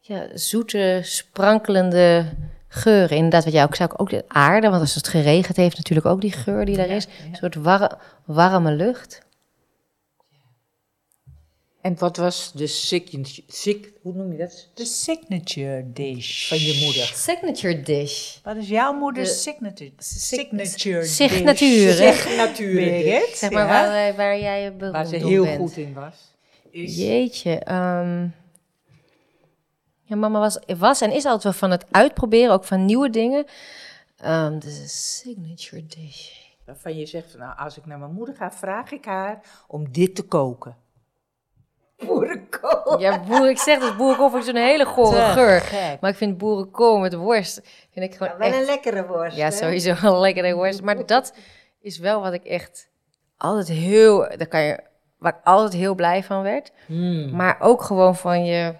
[0.00, 2.24] ja, zoete, sprankelende
[2.68, 3.16] geuren.
[3.16, 4.68] Inderdaad, wat jij ook zei, ook de aarde.
[4.68, 7.06] Want als het geregend heeft, natuurlijk ook die geur die daar is.
[7.06, 9.25] Een soort warre, warme lucht.
[11.86, 14.68] En wat was de signature, sig, hoe noem je dat?
[14.74, 16.48] De signature dish.
[16.48, 17.02] Van je moeder.
[17.14, 18.38] Signature dish.
[18.42, 21.14] Wat is jouw moeders De- signature, signature dish?
[21.14, 22.74] Signatuur.
[22.74, 23.68] Birgit, Zeg maar ja.
[23.68, 25.58] waar, wij- waar jij beroemd Waar ze heel bent.
[25.58, 26.14] goed in was.
[26.70, 27.58] Is Jeetje.
[27.58, 28.28] ehm,
[30.02, 33.44] ja, mama was, was en is altijd wel van het uitproberen, ook van nieuwe dingen.
[34.16, 36.30] Ehm de signature dish.
[36.64, 40.14] waarvan je zegt, nou, als ik naar mijn moeder ga, vraag ik haar om dit
[40.14, 40.76] te koken.
[41.96, 43.00] Boerenkool.
[43.00, 45.60] Ja, boer, ik zeg dus boerenkool vind ik zo'n hele gore geur.
[45.60, 46.00] gek.
[46.00, 48.66] Maar ik vind boerenkool met worst, vind ik gewoon Wel een echt...
[48.66, 49.36] lekkere worst.
[49.36, 49.50] Ja, hè?
[49.50, 50.82] sowieso een lekkere worst.
[50.82, 51.32] Maar dat
[51.80, 52.88] is wel wat ik echt
[53.36, 54.18] altijd heel...
[54.36, 54.80] Daar kan je,
[55.18, 56.72] waar ik altijd heel blij van werd.
[57.32, 58.74] Maar ook gewoon van je...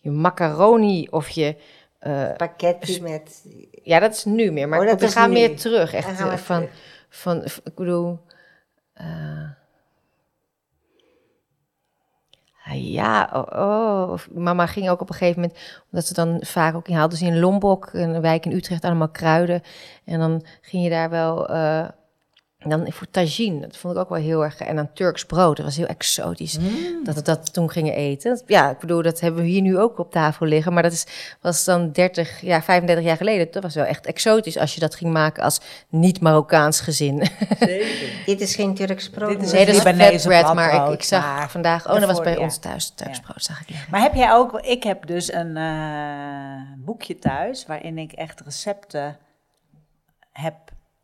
[0.00, 1.56] Je macaroni of je...
[2.36, 3.44] Pakketten met...
[3.82, 5.34] Ja, dat is nu meer, maar Oh, dat we gaan nu.
[5.34, 5.92] meer terug.
[5.94, 6.76] Echt gaan eh, van, terug.
[7.08, 8.18] van, ik bedoel.
[8.94, 9.50] eh, ah,
[12.72, 15.58] ja, oh, Mama ging ook op een gegeven moment,
[15.90, 19.08] omdat ze dan vaak ook in haalden ze in Lombok, een wijk in Utrecht, allemaal
[19.08, 19.62] kruiden.
[20.04, 21.48] En dan ging je daar wel.
[22.72, 24.58] Eh, dan voor tagine, dat vond ik ook wel heel erg.
[24.58, 26.58] En dan Turks brood, dat was heel exotisch.
[27.04, 28.42] Dat we dat toen gingen eten.
[28.46, 30.72] Ja, ik bedoel, dat hebben we hier nu ook op tafel liggen.
[30.72, 31.06] Maar dat is,
[31.40, 33.48] was dan 30, ja, 35 jaar geleden.
[33.50, 37.18] Dat was wel echt exotisch als je dat ging maken als niet-Marokkaans gezin.
[38.26, 39.28] Dit is geen Turks brood.
[39.28, 41.88] Dit is nee, dat is flatbread, maar ik, ik zag maar vandaag...
[41.88, 42.40] Oh, dat was bij ja.
[42.40, 43.24] ons thuis, Turks Ja.
[43.24, 43.90] brood, zag ik liggen.
[43.90, 49.16] Maar heb jij ook, ik heb dus een eh, boekje thuis waarin ik echt recepten
[50.32, 50.54] heb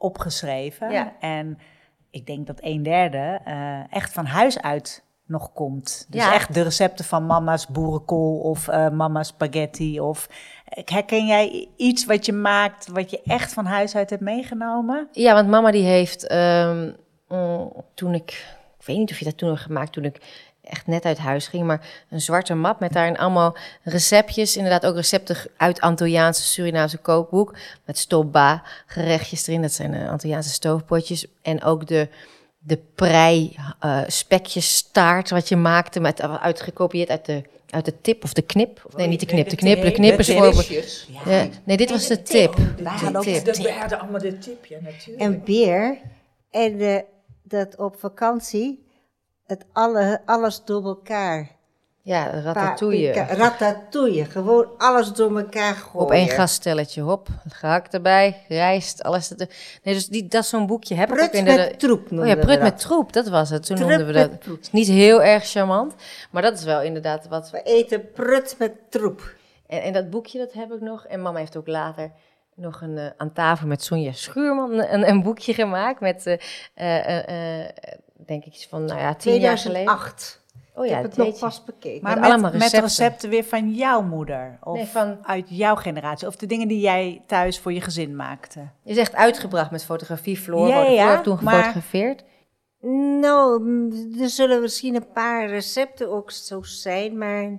[0.04, 0.90] opgeschreven.
[0.90, 1.12] Ja.
[1.20, 1.58] En
[2.10, 6.06] ik denk dat een derde eh, echt van huis uit nog komt.
[6.08, 6.34] Dus Ja.
[6.34, 10.00] echt de recepten van mama's boerenkool of eh, mama's spaghetti.
[10.00, 10.28] Of
[10.64, 15.08] herken jij iets wat je maakt, wat je echt van huis uit hebt meegenomen?
[15.12, 16.90] Ja, want mama die heeft ehm,
[17.28, 20.86] mm, toen ik, ik weet niet of je dat toen nog gemaakt, toen ik echt
[20.86, 25.36] net uit huis ging, maar een zwarte map met daarin allemaal receptjes, inderdaad ook recepten
[25.56, 27.54] uit Antilliaanse Surinaamse kookboek
[27.84, 32.08] met stopba gerechtjes erin, dat zijn uh, Antilliaanse stoofpotjes en ook de
[32.66, 37.42] de prei uh, spekjes staart wat je maakte met uitgekopieerd uit de
[37.74, 38.82] uit de tip of de knip.
[38.86, 39.48] Of nee, niet de knip.
[39.48, 40.64] De knip, de knip is voor.
[41.24, 42.56] Ja, nee, dit was de tip.
[42.56, 42.72] De,
[43.42, 45.22] we hadden allemaal de tip, ja, natuurlijk.
[45.22, 45.98] En beer.
[46.50, 47.04] En de,
[47.42, 48.83] dat op vakantie
[49.46, 51.50] het alle, alles door elkaar
[52.02, 53.12] Ja, ratatouille.
[53.12, 54.24] Ratatouille.
[54.24, 56.00] Gewoon alles door elkaar gooien.
[56.06, 59.30] Op één gasstelletje, hop, gehakt erbij, rijst, alles.
[59.30, 59.48] er-
[59.82, 61.50] Nee, dus die, dat is zo'n boekje heb ik Prut ook in de...
[61.50, 62.60] met troep Oh ja, prut dat.
[62.60, 63.66] met troep, dat was het.
[63.66, 64.58] Toen Prut noemden we dat.
[64.60, 65.94] is niet heel erg charmant,
[66.30, 67.50] maar dat is wel inderdaad wat...
[67.50, 69.34] We eten prut met troep.
[69.66, 71.06] En, en dat boekje, dat heb ik nog.
[71.06, 72.10] En mama heeft ook later
[72.54, 76.38] nog een, eh, aan tafel met Sonja Schuurman een, een boekje gemaakt met, eh,
[77.28, 77.68] eh,
[78.16, 79.84] denk ik, iets van, nou ja, tien jaar geleden.
[79.84, 80.42] 2008.
[80.76, 81.38] Oh ik ja, heb het nog je.
[81.38, 82.02] pas bekeken.
[82.02, 82.80] Maar Met met, allemaal met recepten.
[82.88, 84.58] recepten weer van jouw moeder?
[84.62, 86.26] Of Nee, van- uit jouw generatie?
[86.26, 88.60] Of de dingen die jij thuis voor je gezin maakte?
[88.82, 90.68] Je is echt uitgebracht met fotografie, Floor.
[90.68, 92.24] Ja, Ja, heb toen maar- gefotografeerd.
[93.20, 93.62] Nou,
[94.20, 97.58] er zullen misschien een paar recepten ook zo zijn, maar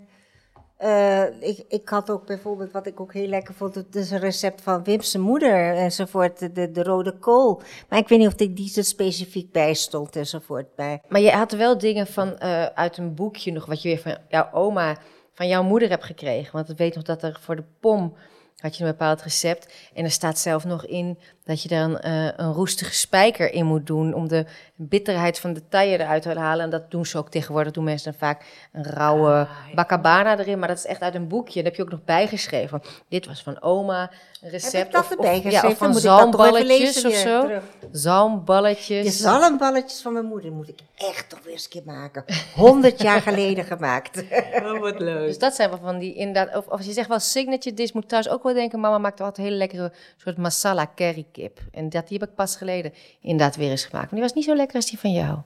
[0.77, 4.19] eh, ik, ik had ook bijvoorbeeld, wat ik ook heel lekker vond, het is een
[4.19, 7.61] recept van Wim's moeder enzovoort, de, de, de rode kool.
[7.89, 10.75] Maar ik weet niet of die, die er specifiek bij stond enzovoort.
[10.75, 11.01] Bij.
[11.07, 14.17] Maar je had wel dingen van, eh, uit een boekje nog, wat je weer van
[14.29, 14.97] jouw oma,
[15.33, 16.53] van jouw moeder hebt gekregen.
[16.53, 18.13] Want ik weet nog dat er voor de pom
[18.57, 19.73] had je een bepaald recept.
[19.93, 23.65] En er staat zelf nog in dat je daar een, eh, een roestige spijker in
[23.65, 26.63] moet doen om de bitterheid van de taille eruit te halen.
[26.63, 29.73] En dat doen ze ook tegenwoordig, doen mensen dan vaak een rauwe Ah, ja.
[29.75, 30.59] bakabana erin.
[30.59, 31.55] Maar dat is echt uit een boekje.
[31.55, 32.81] Dat heb je ook nog bijgeschreven.
[33.09, 34.91] Dit was van oma, een recept.
[34.91, 37.41] Dat of, ja, of van zalmballetjes of zo.
[37.41, 37.63] terug?
[37.91, 39.05] Zalmballetjes.
[39.05, 42.25] De zalmballetjes van mijn moeder moet ik echt toch weer eens een keer maken.
[42.55, 44.23] 100 jaar geleden gemaakt.
[44.65, 45.27] Oh, wat leuk.
[45.27, 46.55] Dus dat zijn wel van die inderdaad.
[46.57, 48.79] Of als je zegt wel signature dish, moet thuis ook wel denken.
[48.79, 51.59] Mama maakt altijd hele lekkere soort masala curry kip.
[51.71, 54.05] En dat die heb ik pas geleden inderdaad weer eens gemaakt.
[54.05, 55.37] Maar die was niet zo lekker als die van jou.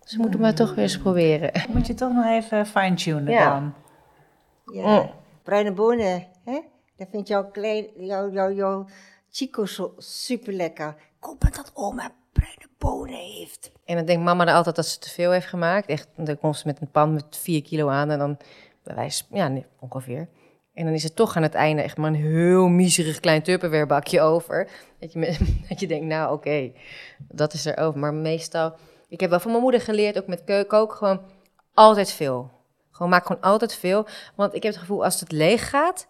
[0.00, 1.50] Dus we moeten maar toch weer eens proberen.
[1.68, 3.50] Moet je toch nog even fine-tunen Ja.
[3.54, 3.74] dan?
[4.74, 5.00] Ja.
[5.00, 5.10] Mm.
[5.42, 6.60] Bruine bonen, hè?
[6.96, 8.86] Dat vindt jouw klein, jouw, jouw, jouw
[9.30, 10.94] Chico zo super lekker.
[11.18, 13.72] Kom maar dat oma bruine bonen heeft.
[13.84, 15.88] En dan denkt mama er altijd dat ze te veel heeft gemaakt.
[15.88, 18.36] Echt, dan komt ze met een pan met 4 kilo aan en dan
[18.82, 20.28] bij wijze, ja, nee, ongeveer.
[20.76, 23.86] En dan is het toch aan het einde echt maar een heel miserig klein Tupperware
[23.86, 24.68] bakje over.
[25.00, 25.36] Dat je,
[25.68, 26.72] dat je denkt, nou oké,
[27.28, 28.00] dat is er over.
[28.00, 28.74] Maar meestal,
[29.08, 31.20] ik heb wel van mijn moeder geleerd, ook met keuken ook, gewoon
[31.74, 32.50] altijd veel.
[32.90, 34.06] Gewoon maak gewoon altijd veel.
[34.34, 36.06] Want ik heb het gevoel, als het leeg gaat,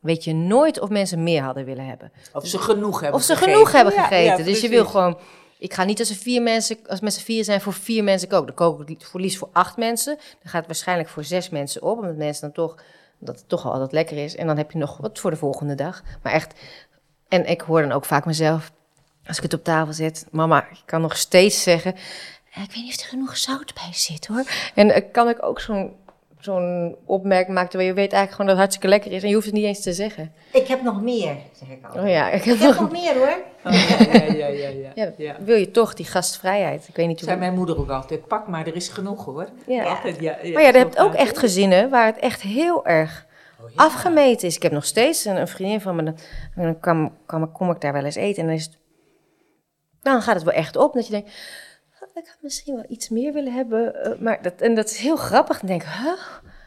[0.00, 2.12] weet je nooit of mensen meer hadden willen hebben.
[2.32, 3.52] Of ze genoeg hebben Of ze gegeten.
[3.54, 4.24] genoeg hebben gegeten.
[4.24, 5.18] ja, dus je wil gewoon.
[5.58, 8.46] Ik ga niet als er vier mensen, als mensen vier zijn, voor vier mensen koken.
[8.46, 10.14] Dan kook ik li- voor liefst voor acht mensen.
[10.16, 11.98] Dan gaat het waarschijnlijk voor zes mensen op.
[11.98, 12.76] Omdat mensen dan toch,
[13.18, 14.36] dat het toch al altijd lekker is.
[14.36, 16.02] En dan heb je nog wat voor de volgende dag.
[16.22, 16.60] Maar echt,
[17.28, 18.72] en ik hoor dan ook vaak mezelf,
[19.26, 20.26] als ik het op tafel zet.
[20.30, 21.94] Mama, ik kan nog steeds zeggen,
[22.52, 24.44] "Eh, ik weet niet of er genoeg zout bij zit hoor.
[24.74, 25.96] En eh, kan ik ook zo'n
[26.40, 29.22] zo'n opmerking maken, terwijl je weet eigenlijk gewoon dat het hartstikke lekker is.
[29.22, 30.32] En je hoeft het niet eens te zeggen.
[30.52, 32.02] Ik heb nog meer, zeg ik al.
[32.02, 33.36] Oh ja, ik heb Ik heb nog meer hoor.
[33.64, 35.36] Oh, ja, ja, ja, ja, ja.
[35.40, 36.88] Wil je toch die gastvrijheid?
[36.88, 37.28] Ik weet niet hoe.
[37.28, 39.48] Zei mijn moeder ook altijd, pak maar, er is genoeg hoor.
[39.66, 39.84] Ja.
[39.84, 43.26] Altijd, ja, Maar ja, je hebt ook echt gezinnen waar het echt heel erg
[43.62, 43.84] Oh, ja.
[43.84, 44.56] afgemeten is.
[44.56, 46.16] Ik heb nog steeds een, een vriendin van me, dan,
[46.56, 48.76] dan kan, kan, kom ik daar wel eens eten en dan, is het,
[50.02, 50.92] dan gaat het wel echt op.
[50.92, 51.34] Dat je denkt, "Oh,
[52.18, 53.94] ik had misschien wel iets meer willen hebben.
[54.04, 55.58] eh, maar dat, en dat is heel grappig.
[55.58, 56.22] Dan denk ik, huh?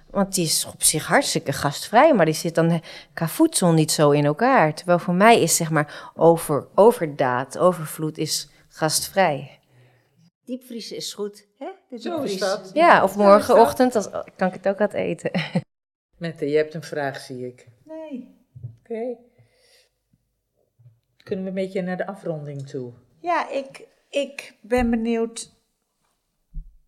[0.09, 2.79] Want die is op zich hartstikke gastvrij, maar die zit dan eh,
[3.13, 4.73] qua voedsel niet zo in elkaar.
[4.73, 9.59] Terwijl voor mij is zeg maar over, overdaad, overvloed is gastvrij.
[10.45, 11.97] Diepvriezen is goed, hè?
[11.97, 12.69] Zo is dat.
[12.73, 15.31] Ja, of morgenochtend, als, kan ik het ook het eten.
[16.17, 17.67] Mette, je hebt een vraag, zie ik.
[17.85, 18.35] Nee.
[18.79, 19.17] Oké.
[21.23, 22.93] Kunnen we een beetje naar de afronding toe?
[23.19, 25.51] Ja, ik, ik ben benieuwd.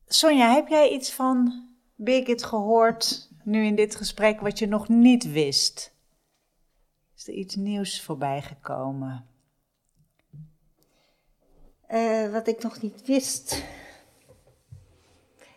[0.07, 5.31] Sonja, heb jij iets van Birgit gehoord nu in dit gesprek wat je nog niet
[5.31, 5.93] wist?
[7.15, 9.25] Is er iets nieuws voorbij gekomen?
[11.87, 13.63] Eh, wat ik nog niet wist.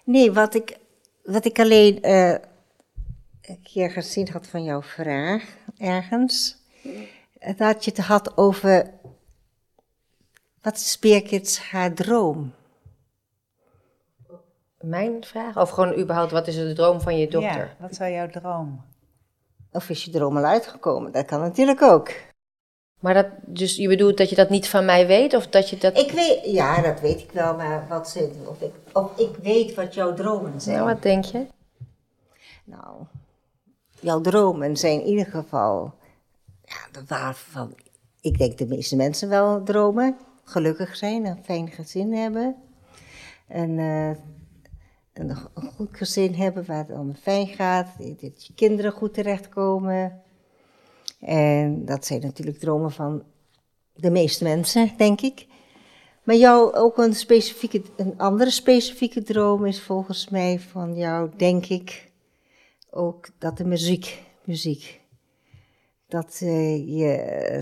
[0.05, 0.79] Nee, wat ik,
[1.23, 2.37] wat ik alleen eh,
[3.41, 6.57] een keer gezien had van jouw vraag ergens.
[7.57, 8.95] Dat je het had over.
[10.67, 10.99] Wat
[11.31, 12.53] is haar droom?
[14.81, 15.57] Mijn vraag?
[15.57, 17.57] Of gewoon überhaupt, wat is de droom van je dochter?
[17.57, 18.85] Ja, wat zou jouw droom?
[19.73, 21.13] Of is je droom al uitgekomen?
[21.13, 22.11] Dat kan natuurlijk ook.
[23.01, 25.35] Maar dat, dus je bedoelt dat je dat niet van mij weet?
[25.35, 25.99] Of dat je dat...
[25.99, 29.75] Ik weet, ja, dat weet ik wel, maar wat ze, of, ik, of ik weet
[29.75, 30.77] wat jouw dromen zijn.
[30.77, 31.47] Nou, wat denk je?
[32.65, 32.95] Nou,
[34.01, 35.95] jouw dromen zijn in ieder geval,
[36.65, 37.75] ja, de waarvan
[38.21, 40.17] ik denk de meeste mensen wel dromen.
[40.49, 42.57] Gelukkig zijn, een fijn gezin hebben.
[43.49, 44.11] En eh,
[45.13, 45.37] een,
[45.75, 47.89] goed gezin hebben waar het allemaal fijn gaat.
[48.21, 50.23] Dat je kinderen goed terechtkomen.
[51.21, 53.23] En dat zijn natuurlijk dromen van
[53.95, 55.47] de meeste mensen, denk ik.
[56.23, 61.67] Maar jou ook een, specifieke, een andere specifieke droom is volgens mij van jou, denk
[61.67, 62.11] ik,
[62.91, 65.01] ook dat de muziek, muziek,
[66.09, 67.57] dat eh, je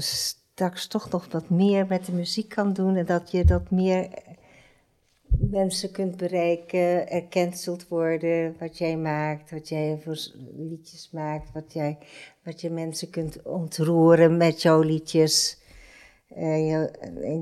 [0.54, 4.08] straks toch nog wat meer met de muziek kan doen en dat je dat meer
[5.50, 10.18] mensen kunt bereiken, erkend zult worden wat jij maakt, wat jij voor
[10.56, 11.98] liedjes maakt, wat, jij,
[12.42, 15.58] wat je mensen kunt ontroeren met jouw liedjes.
[16.36, 16.90] Uh, jou,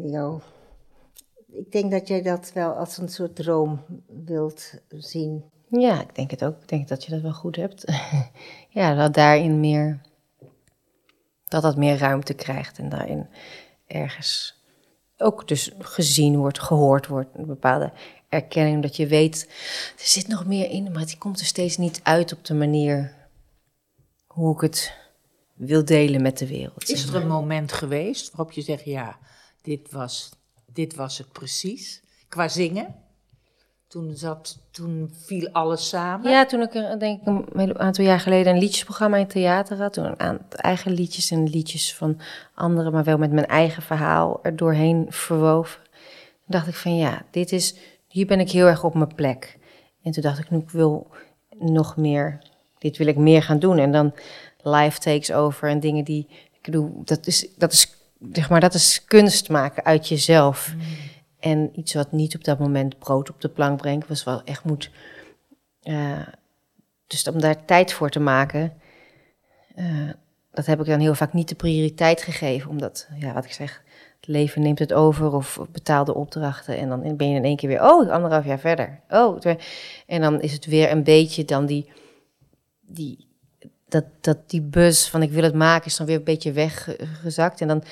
[0.09, 0.41] jou.
[1.53, 3.81] Ik denk dat jij dat wel als een soort droom
[4.25, 5.45] wilt zien.
[5.69, 6.63] Ja, ik denk het ook.
[6.63, 7.85] Ik denk dat je dat wel goed hebt.
[8.69, 10.01] ja, dat daarin meer,
[11.53, 13.27] dat dat meer ruimte krijgt en daarin
[13.87, 14.61] ergens
[15.17, 17.93] ook dus gezien wordt, gehoord wordt, een bepaalde
[18.29, 19.47] erkenning, dat je weet,
[19.99, 23.15] er zit nog meer in, maar het komt er steeds niet uit op de manier
[24.27, 24.95] hoe ik het
[25.55, 26.89] wil delen met de wereld.
[26.89, 29.19] Is er een moment geweest waarop je zegt, ja,
[29.63, 30.31] dit was,
[30.67, 32.95] dit was het precies, qua zingen?
[33.93, 36.31] Toen, zat, toen viel alles samen?
[36.31, 39.93] Ja, toen ik er, denk ik een aantal jaar geleden een liedjesprogramma in theater had.
[39.93, 42.21] Toen een aantal eigen liedjes en liedjes van
[42.55, 45.81] anderen, maar wel met mijn eigen verhaal er doorheen verwoven.
[45.93, 47.75] Toen dacht ik van ja, dit is,
[48.09, 49.59] hier ben ik heel erg op mijn plek.
[50.03, 51.07] En toen dacht ik, nu ik wil
[51.59, 52.39] nog meer,
[52.79, 53.79] dit wil ik meer gaan doen.
[53.79, 54.13] En dan
[54.63, 56.29] live takes over en dingen die
[56.63, 57.97] ik doe, dat is, dat is,
[58.33, 60.75] zeg maar, dat is kunst maken uit jezelf.
[60.75, 60.81] Mm.
[61.43, 64.65] En iets wat niet op dat moment brood op de plank brengt, was wel echt
[64.65, 64.91] moet.
[65.83, 66.27] Uh,
[67.07, 68.73] dus om daar tijd voor te maken,
[69.77, 70.11] uh,
[70.51, 72.71] dat heb ik dan heel vaak niet de prioriteit gegeven.
[72.71, 73.83] Omdat, ja, wat ik zeg,
[74.17, 76.77] het leven neemt het over of betaalde opdrachten.
[76.77, 79.01] En dan ben je in één keer weer, oh, anderhalf jaar verder.
[79.09, 79.41] Oh,
[80.07, 81.93] en dan is het weer een beetje dan die,
[82.81, 83.27] die,
[83.89, 87.61] dat, dat die bus van ik wil het maken is dan weer een beetje weggezakt.
[87.61, 87.83] En dan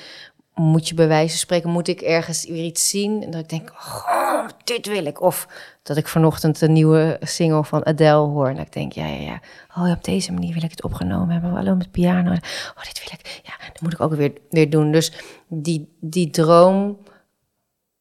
[0.60, 3.22] moet je bij wijze van spreken, moet ik ergens weer iets zien.
[3.22, 5.20] En dat ik denk, oh, dit wil ik.
[5.20, 5.48] Of
[5.82, 8.48] dat ik vanochtend een nieuwe single van Adele hoor.
[8.48, 9.40] En dat ik denk, ja, ja, ja.
[9.76, 11.56] Oh, op deze manier wil ik het opgenomen hebben.
[11.56, 12.30] Alleen met piano.
[12.30, 13.40] Oh, dit wil ik.
[13.44, 14.92] Ja, dat moet ik ook weer, weer doen.
[14.92, 15.12] Dus
[15.48, 16.98] die, die droom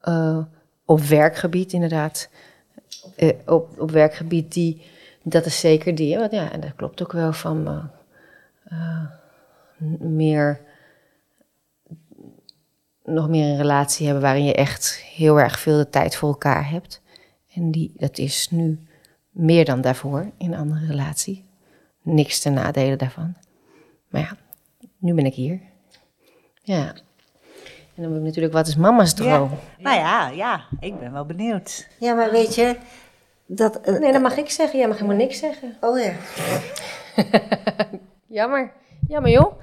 [0.07, 0.38] uh,
[0.86, 2.30] op werkgebied inderdaad.
[3.18, 4.86] Uh, op, op werkgebied, die,
[5.24, 6.18] dat is zeker die.
[6.18, 7.89] Want ja, en dat klopt ook wel van
[8.72, 9.05] uh,
[9.99, 10.68] meer
[13.10, 16.70] nog meer een relatie hebben waarin je echt heel erg veel de tijd voor elkaar
[16.70, 17.01] hebt.
[17.53, 18.88] En die, dat is nu
[19.30, 21.45] meer dan daarvoor in een andere relatie.
[22.01, 23.36] Niks te nadelen daarvan.
[24.10, 24.38] Maar ja,
[24.97, 25.60] nu ben ik hier.
[26.62, 26.88] Ja.
[27.95, 29.51] En dan heb ik natuurlijk, wat is mama's droom?
[29.78, 31.88] Nou ja, ja, ik ben wel benieuwd.
[31.99, 32.78] Ja, maar weet je,
[33.45, 33.80] dat...
[33.89, 34.80] Uh, nee, dat mag ik zeggen.
[34.80, 35.78] Jij mag helemaal niks zeggen.
[35.80, 36.14] Oh ja.
[38.39, 38.72] Jammer.
[39.07, 39.53] Jammer joh.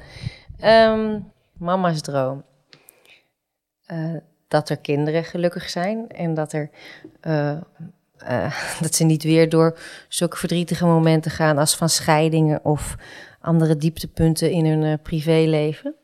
[0.64, 2.44] Um, mama's droom.
[3.93, 4.16] Uh,
[4.49, 6.70] dat er kinderen gelukkig zijn en dat, er,
[7.22, 7.61] uh,
[8.22, 9.78] uh, dat ze niet weer door
[10.09, 12.97] zulke verdrietige momenten gaan als van scheidingen of
[13.41, 15.95] andere dieptepunten in hun privéleven.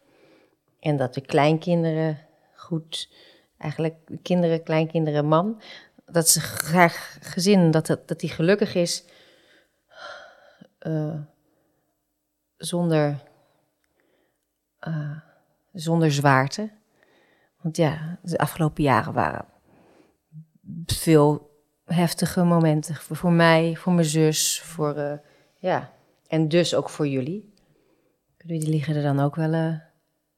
[0.81, 2.19] En dat de kleinkinderen
[2.55, 3.13] goed,
[3.59, 5.63] eigenlijk kinderen, kleinkinderen, man,
[6.07, 9.05] dat ze graag gezin, dat, dat, dat die gelukkig is
[12.57, 13.17] zonder,
[15.73, 16.71] zonder zwaarte.
[17.63, 19.45] Want ja, de afgelopen jaren waren
[20.87, 21.51] veel
[21.85, 22.95] heftige momenten.
[22.95, 25.13] Voor, mij, voor mijn zus, voor, uh,
[25.59, 25.93] ja,
[26.27, 27.55] en dus ook voor jullie.
[28.37, 29.75] Jullie liggen er dan ook wel uh,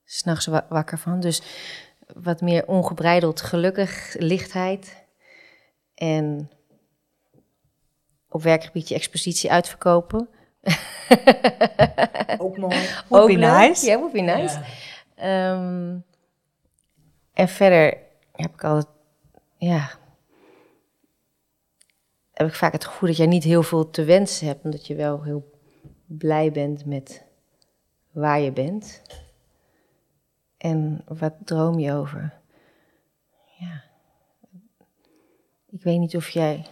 [0.04, 1.20] s'nachts wakker van.
[1.20, 1.42] Dus
[2.06, 5.04] wat meer ongebreideld gelukkig, lichtheid.
[5.94, 6.50] En
[8.28, 10.28] op werkgebiedje expositie uitverkopen.
[12.38, 12.88] ook mooi.
[13.08, 13.86] Would be nice.
[13.86, 14.58] Ja, would be nice.
[15.22, 16.04] Um,
[17.34, 17.98] en verder
[18.32, 18.92] heb ik altijd,
[19.56, 19.90] ja,
[22.32, 24.94] heb ik vaak het gevoel dat jij niet heel veel te wensen hebt, omdat je
[24.94, 25.60] wel heel
[26.06, 27.24] blij bent met
[28.10, 29.02] waar je bent.
[30.56, 32.40] En wat droom je over?
[33.58, 33.82] Ja.
[35.70, 36.66] Ik weet niet of jij.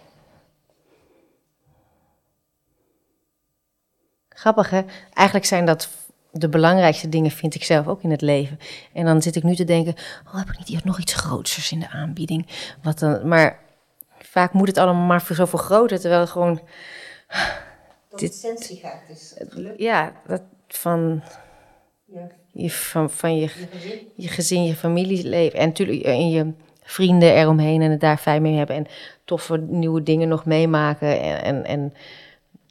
[4.29, 4.81] Grappig hè?
[5.13, 6.02] Eigenlijk zijn dat
[6.35, 8.59] de belangrijkste dingen vind ik zelf ook in het leven.
[8.93, 9.95] En dan zit ik nu te denken,
[10.27, 12.47] oh, heb ik niet nog iets grootsers in de aanbieding?
[12.83, 13.59] Wat dan, maar
[14.19, 16.61] vaak moet het allemaal maar voor zoveel groter, terwijl gewoon...
[18.09, 19.33] Dat dit, essentie gaat, dus
[19.77, 21.23] Ja, dat van...
[22.05, 22.27] Ja.
[22.51, 24.11] Je, van, van je, je, gezin.
[24.15, 26.53] je gezin, je familieleven en natuurlijk en je
[26.83, 28.87] vrienden eromheen en het daar fijn mee hebben en
[29.25, 31.93] toffe nieuwe dingen nog meemaken en, en, en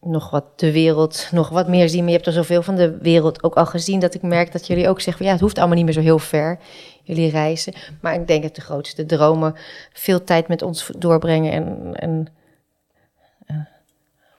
[0.05, 2.01] nog wat de wereld, nog wat meer zien.
[2.01, 4.67] Maar je hebt er zoveel van de wereld ook al gezien dat ik merk dat
[4.67, 6.59] jullie ook zeggen van ja, het hoeft allemaal niet meer zo heel ver,
[7.03, 7.73] jullie reizen.
[8.01, 9.55] Maar ik denk dat de grootste dromen
[9.93, 12.27] veel tijd met ons doorbrengen en, en
[13.47, 13.57] uh,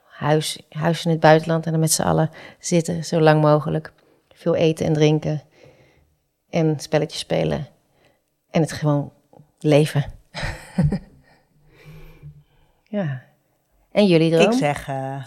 [0.07, 3.93] huis, huis in het buitenland en dan met z'n allen zitten, zo lang mogelijk.
[4.33, 5.41] Veel eten en drinken
[6.49, 7.67] en spelletjes spelen
[8.51, 9.11] en het gewoon
[9.59, 10.03] leven.
[12.83, 13.23] ja.
[13.91, 14.51] En jullie droom?
[14.51, 15.23] Ik zeg, uh,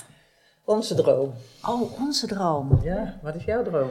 [0.66, 1.34] onze droom.
[1.62, 2.80] Oh, onze droom.
[2.82, 3.90] Ja, wat is jouw droom?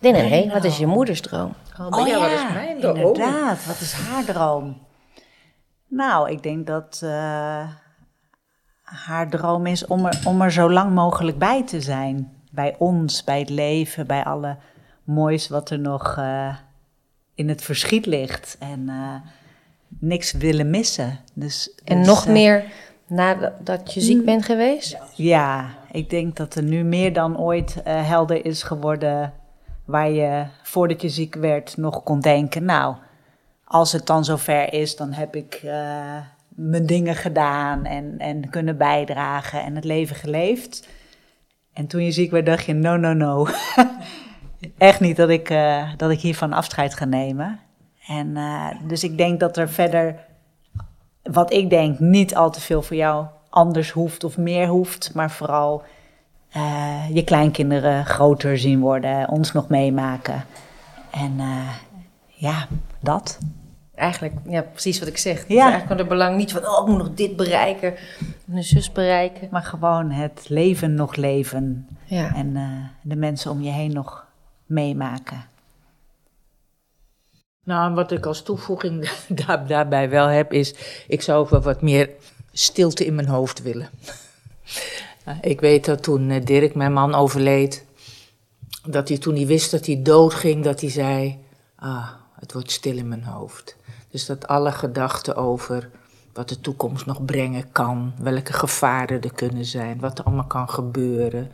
[0.00, 0.50] Nee, nee, nee.
[0.50, 1.54] Wat is je moeders droom?
[1.80, 2.96] Oh, oh ja, wat is mijn droom?
[2.96, 4.86] Inderdaad, wat is haar droom?
[5.86, 7.68] Nou, ik denk dat uh,
[8.82, 12.32] haar droom is om er, om er zo lang mogelijk bij te zijn.
[12.50, 14.56] Bij ons, bij het leven, bij alle
[15.04, 16.56] moois wat er nog uh,
[17.34, 18.56] in het verschiet ligt.
[18.58, 19.14] En uh,
[19.88, 21.18] niks willen missen.
[21.34, 22.64] Dus, en dus, nog meer
[23.08, 24.98] nadat je ziek bent geweest?
[25.14, 29.32] Ja, ik denk dat er nu meer dan ooit helder is geworden
[29.84, 32.96] waar je voordat je ziek werd nog kon denken, nou,
[33.64, 35.72] als het dan zover is, dan heb ik uh,
[36.48, 40.88] mijn dingen gedaan en, en kunnen bijdragen en het leven geleefd.
[41.72, 43.46] En toen je ziek werd, dacht je, no, no, no.
[44.78, 47.60] Echt niet dat ik, uh, dat ik hiervan afscheid ga nemen.
[48.06, 50.14] En uh, dus ik denk dat er verder,
[51.32, 55.30] wat ik denk, niet al te veel voor jou anders hoeft of meer hoeft, maar
[55.30, 55.82] vooral
[56.56, 60.44] uh, je kleinkinderen groter zien worden, ons nog meemaken.
[61.10, 61.68] En uh,
[62.26, 62.66] ja,
[63.00, 63.38] dat.
[63.94, 65.48] Eigenlijk, ja, precies wat ik zeg.
[65.48, 65.54] Ja.
[65.54, 67.94] eigenlijk van het belang niet van, oh, ik moet nog dit bereiken,
[68.44, 69.48] mijn zus bereiken.
[69.50, 71.88] Maar gewoon het leven nog leven.
[72.04, 72.34] Ja.
[72.34, 72.62] En uh,
[73.02, 74.26] de mensen om je heen nog
[74.66, 75.44] meemaken.
[77.68, 79.10] Nou, wat ik als toevoeging
[79.46, 80.74] daar, daarbij wel heb, is,
[81.08, 82.10] ik zou wel wat meer
[82.52, 83.90] stilte in mijn hoofd willen.
[85.40, 87.84] Ik weet dat toen eh, Dirk, mijn man, overleed,
[88.86, 91.38] dat hij toen hij wist dat hij doodging, dat hij zei,
[91.76, 92.08] ah,
[92.40, 93.76] het wordt stil in mijn hoofd.
[94.10, 95.90] Dus dat alle gedachten over
[96.32, 100.70] wat de toekomst nog brengen kan, welke gevaren er kunnen zijn, wat er allemaal kan
[100.70, 101.50] gebeuren,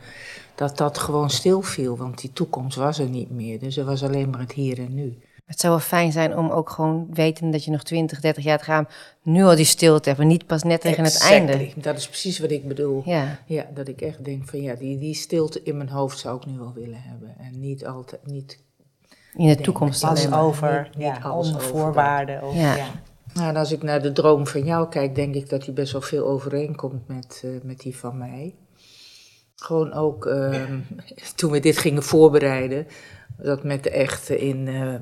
[0.55, 3.59] dat dat gewoon stil viel, want die toekomst was er niet meer.
[3.59, 5.17] Dus er was alleen maar het hier en nu.
[5.45, 8.57] Het zou wel fijn zijn om ook gewoon weten dat je nog 20, 30 jaar
[8.57, 8.87] te gaan,
[9.21, 11.71] nu al die stilte hebben, niet pas net tegen het einde.
[11.75, 13.01] Dat is precies wat ik bedoel.
[13.05, 13.39] Ja.
[13.45, 16.45] ja, dat ik echt denk van ja, die, die stilte in mijn hoofd zou ik
[16.45, 17.35] nu wel willen hebben.
[17.39, 18.63] En niet altijd, niet...
[19.35, 22.41] In de toekomst alles over, ja, alles voorwaarden.
[22.41, 22.75] Over, ja.
[22.75, 22.87] ja.
[23.33, 25.91] Nou, en als ik naar de droom van jou kijk, denk ik dat die best
[25.91, 28.55] wel veel overeenkomt met, uh, met die van mij.
[29.55, 30.63] Gewoon ook uh,
[31.35, 32.87] toen we dit gingen voorbereiden,
[33.37, 34.95] dat met de echte in uh,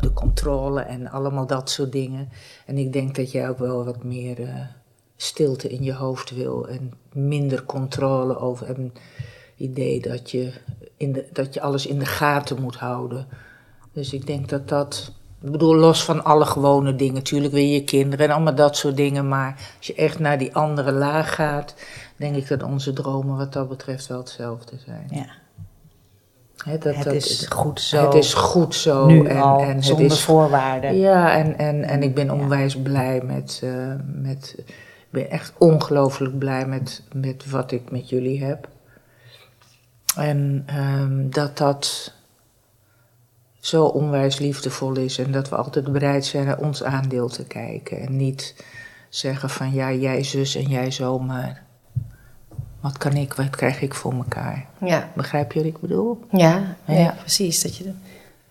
[0.00, 2.28] de controle en allemaal dat soort dingen.
[2.66, 4.60] En ik denk dat jij ook wel wat meer uh,
[5.16, 8.78] stilte in je hoofd wil en minder controle over.
[8.78, 8.92] een
[9.56, 10.52] idee dat je,
[10.96, 13.26] in de, dat je alles in de gaten moet houden.
[13.92, 15.12] Dus ik denk dat dat.
[15.42, 17.14] Ik bedoel, los van alle gewone dingen.
[17.14, 19.28] Natuurlijk weer je kinderen en allemaal dat soort dingen.
[19.28, 21.74] Maar als je echt naar die andere laag gaat,
[22.16, 25.06] denk ik dat onze dromen wat dat betreft wel hetzelfde zijn.
[25.10, 25.46] Ja
[26.64, 28.04] dat, het is goed zo.
[28.04, 29.06] Het is goed zo.
[29.06, 30.98] Nu en, al, en zonder is, voorwaarden.
[30.98, 34.54] Ja, en, en, en ik ben onwijs blij met, uh, met...
[34.58, 38.68] Ik ben echt ongelooflijk blij met, met wat ik met jullie heb.
[40.16, 42.12] En um, dat dat
[43.60, 45.18] zo onwijs liefdevol is.
[45.18, 48.00] En dat we altijd bereid zijn naar ons aandeel te kijken.
[48.00, 48.64] En niet
[49.08, 51.62] zeggen van ja, jij zus en jij zo, maar
[52.88, 54.66] wat kan ik, wat krijg ik voor elkaar?
[54.80, 55.12] Ja.
[55.14, 56.20] Begrijp je wat ik bedoel?
[56.30, 57.16] Ja, ja.
[57.18, 57.62] precies.
[57.62, 57.92] Dat je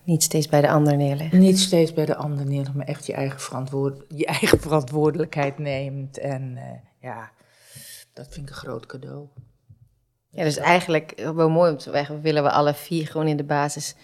[0.03, 1.31] niet steeds bij de ander neerlegt.
[1.31, 6.17] Niet steeds bij de ander neerlegt, maar echt je eigen, verantwoord, je eigen verantwoordelijkheid neemt.
[6.17, 6.63] En uh,
[7.01, 7.31] ja,
[8.13, 9.27] dat vind ik een groot cadeau.
[10.29, 13.43] Ja, dus eigenlijk wel mooi om te zeggen, willen we alle vier gewoon in de
[13.43, 13.95] basis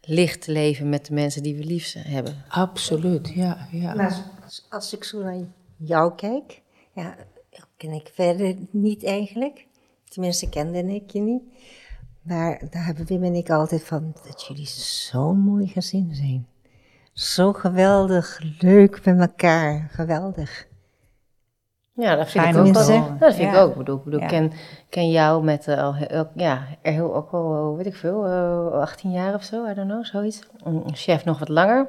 [0.00, 2.44] licht leven met de mensen die we lief hebben.
[2.48, 3.68] Absoluut, ja.
[3.70, 3.94] ja.
[3.94, 4.24] Maar
[4.68, 5.36] als ik zo naar
[5.76, 6.62] jou kijk,
[6.92, 7.14] ja,
[7.78, 9.66] ken ik verder niet eigenlijk.
[10.08, 11.42] Tenminste, kende ik je niet.
[12.22, 16.46] Maar daar hebben Wim en ik altijd van dat jullie zo'n mooi gezin zijn.
[17.12, 19.88] Zo geweldig leuk met elkaar.
[19.90, 20.66] Geweldig.
[21.92, 23.18] Ja, dat vind ik ook wel.
[23.18, 23.70] Dat vind ik ook.
[23.70, 24.52] Ik bedoel, ik bedoel, ken,
[24.88, 25.94] ken jou met uh, al,
[26.34, 29.88] ja, er heel, ook al, weet ik veel, uh, 18 jaar of zo, I don't
[29.88, 30.40] know, zoiets.
[30.64, 31.88] Een chef nog wat langer.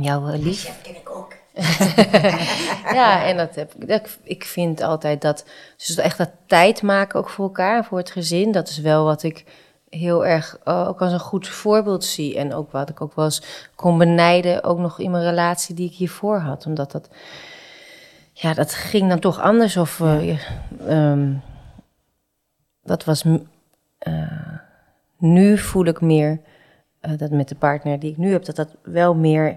[0.00, 0.64] Jouw uh, lief.
[0.64, 1.39] Chef ken ik ook.
[2.98, 4.18] ja, en dat heb ik.
[4.22, 5.44] Ik vind altijd dat.
[5.76, 8.52] Dus echt dat tijd maken ook voor elkaar, voor het gezin.
[8.52, 9.44] Dat is wel wat ik
[9.88, 12.38] heel erg uh, ook als een goed voorbeeld zie.
[12.38, 15.88] En ook wat ik ook wel eens kon benijden, ook nog in mijn relatie die
[15.88, 16.66] ik hiervoor had.
[16.66, 17.08] Omdat dat.
[18.32, 19.76] Ja, dat ging dan toch anders.
[19.76, 19.98] Of.
[19.98, 20.38] Uh,
[20.88, 21.42] um,
[22.82, 23.24] dat was.
[23.24, 23.38] Uh,
[25.18, 26.40] nu voel ik meer.
[27.16, 29.56] dat met de partner die ik nu heb, dat dat wel meer eh,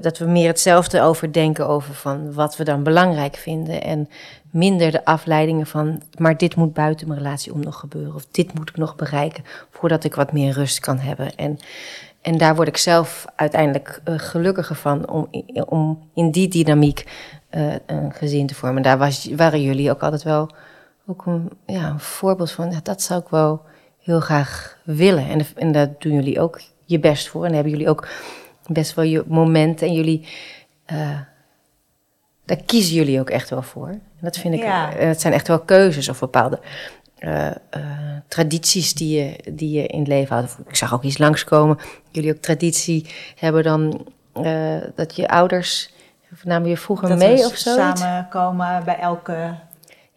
[0.00, 3.82] dat we meer hetzelfde over denken over van wat we dan belangrijk vinden.
[3.82, 4.08] En
[4.50, 8.14] minder de afleidingen van, maar dit moet buiten mijn relatie om nog gebeuren.
[8.14, 11.34] Of dit moet ik nog bereiken voordat ik wat meer rust kan hebben.
[11.36, 11.58] En,
[12.20, 15.28] en daar word ik zelf uiteindelijk uh, gelukkiger van om,
[15.66, 17.04] om in die dynamiek
[17.50, 18.82] uh, een gezin te vormen.
[18.82, 20.50] Daar was, waren jullie ook altijd wel
[21.06, 22.74] ook een, ja, een voorbeeld van.
[22.82, 23.62] Dat zou ik wel
[23.98, 25.28] heel graag willen.
[25.28, 27.44] En, en daar doen jullie ook je best voor.
[27.44, 28.08] En hebben jullie ook
[28.72, 30.28] best wel je momenten en jullie.
[30.92, 31.20] Uh,
[32.44, 33.88] daar kiezen jullie ook echt wel voor.
[33.88, 34.60] En dat vind ik.
[34.60, 34.90] Ja.
[34.96, 36.60] Het zijn echt wel keuzes of bepaalde
[37.20, 37.50] uh,
[38.28, 40.58] tradities die je, die je in het leven houdt.
[40.68, 41.78] Ik zag ook iets langskomen.
[42.10, 43.06] Jullie ook traditie
[43.36, 44.06] hebben dan
[44.94, 45.92] dat je ouders.
[46.44, 47.74] namen je vroeger dat mee of zo?
[47.74, 49.54] Samenkomen bij elke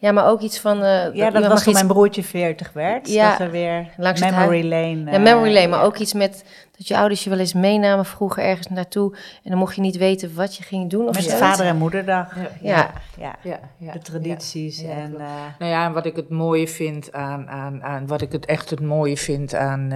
[0.04, 0.82] ja, maar ook iets van...
[0.82, 3.08] Uh, ja, dat was toen mijn broertje 40 werd.
[3.08, 4.94] Ja, dat er weer langs memory lane...
[4.94, 6.44] Uh, ja, memory lane, maar ook iets met
[6.76, 9.16] dat je ouders je wel eens meenamen vroeger ergens naartoe.
[9.16, 11.08] En dan mocht je niet weten wat je ging doen.
[11.08, 11.36] Of met zo.
[11.36, 12.36] vader- en moederdag.
[12.36, 12.50] Ja.
[12.60, 12.90] Ja.
[13.18, 13.34] ja.
[13.42, 13.58] ja.
[13.78, 13.92] ja.
[13.92, 14.82] De tradities.
[14.82, 15.18] en, uh,
[15.58, 17.48] nou ja, en wat ik het mooie vind aan...
[17.48, 19.92] aan, aan wat ik het echt het mooie vind aan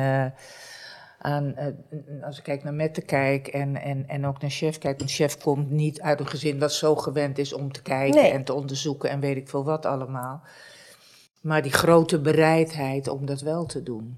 [1.18, 4.98] aan, uh, als ik kijk naar Mette kijk en, en, en ook naar Chef kijk.
[4.98, 8.44] Want Chef komt niet uit een gezin wat zo gewend is om te kijken en
[8.44, 10.42] te onderzoeken en weet ik veel wat allemaal.
[11.40, 14.16] Maar die grote bereidheid om dat wel te doen.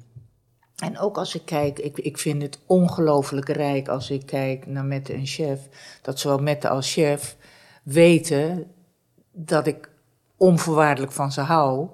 [0.76, 4.84] En ook als ik kijk, ik, ik vind het ongelooflijk rijk als ik kijk naar
[4.84, 5.60] Mette en Chef.
[6.02, 7.36] Dat zowel Mette als Chef
[7.82, 8.66] weten
[9.32, 9.90] dat ik
[10.36, 11.88] onvoorwaardelijk van ze hou.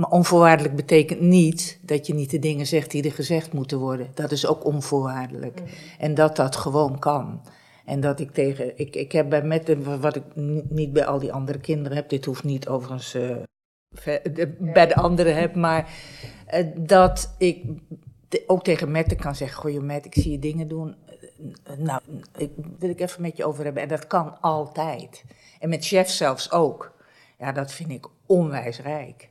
[0.00, 4.10] Maar onvoorwaardelijk betekent niet dat je niet de dingen zegt die er gezegd moeten worden.
[4.14, 5.62] Dat is ook onvoorwaardelijk.
[5.98, 7.42] En dat dat gewoon kan.
[7.84, 8.78] En dat ik tegen.
[8.78, 10.22] Ik, ik heb bij met wat ik
[10.68, 12.08] niet bij al die andere kinderen heb.
[12.08, 13.36] Dit hoeft niet overigens uh,
[14.58, 15.54] bij de anderen heb.
[15.54, 15.90] Maar
[16.54, 17.64] uh, dat ik
[18.46, 20.94] ook tegen Mette kan zeggen: Goh, Met, ik zie je dingen doen.
[21.78, 22.00] nou,
[22.36, 23.82] ik, wil ik even met je over hebben.
[23.82, 25.24] En dat kan altijd.
[25.58, 26.92] En met chef zelfs ook.
[27.38, 29.29] Ja, dat vind ik onwijs rijk.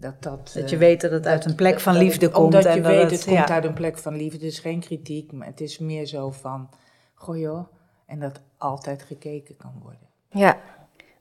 [0.00, 2.44] Dat, dat, dat je weet dat het uit een plek van liefde komt.
[2.44, 4.36] Omdat en je weet, het, het komt uit een plek van liefde.
[4.36, 6.68] Het is geen kritiek, maar het is meer zo van,
[7.14, 7.66] goh joh,
[8.06, 10.08] en dat altijd gekeken kan worden.
[10.30, 10.58] Ja,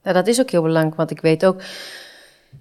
[0.04, 1.62] nou, dat is ook heel belangrijk, want ik weet ook,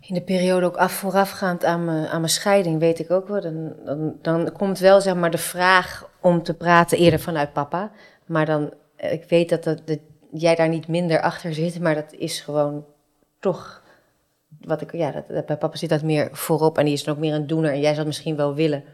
[0.01, 3.41] in de periode ook af, voorafgaand aan mijn, aan mijn scheiding, weet ik ook wel,
[3.41, 7.91] dan, dan, dan komt wel zeg maar de vraag om te praten eerder vanuit papa.
[8.27, 9.99] Maar dan, ik weet dat, dat, dat
[10.33, 12.85] jij daar niet minder achter zit, maar dat is gewoon
[13.39, 13.83] toch
[14.61, 17.20] wat ik, ja, dat, bij papa zit dat meer voorop en die is dan ook
[17.20, 18.84] meer een doener en jij zou het misschien wel willen.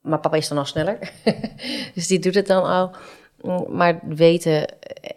[0.00, 0.98] Maar papa is dan al sneller,
[1.94, 2.90] dus die doet het dan al.
[3.68, 4.66] Maar weten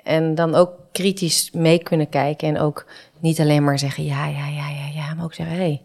[0.03, 2.86] en dan ook kritisch mee kunnen kijken en ook
[3.20, 5.84] niet alleen maar zeggen ja, ja, ja, ja, ja, maar ook zeggen hé, hey,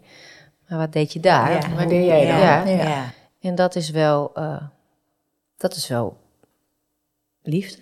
[0.67, 1.51] maar wat deed je daar?
[1.51, 2.39] Ja, wat deed jij dan?
[2.39, 3.13] Ja, ja.
[3.41, 4.61] En dat is wel, uh,
[5.57, 6.17] dat is wel
[7.43, 7.81] liefde.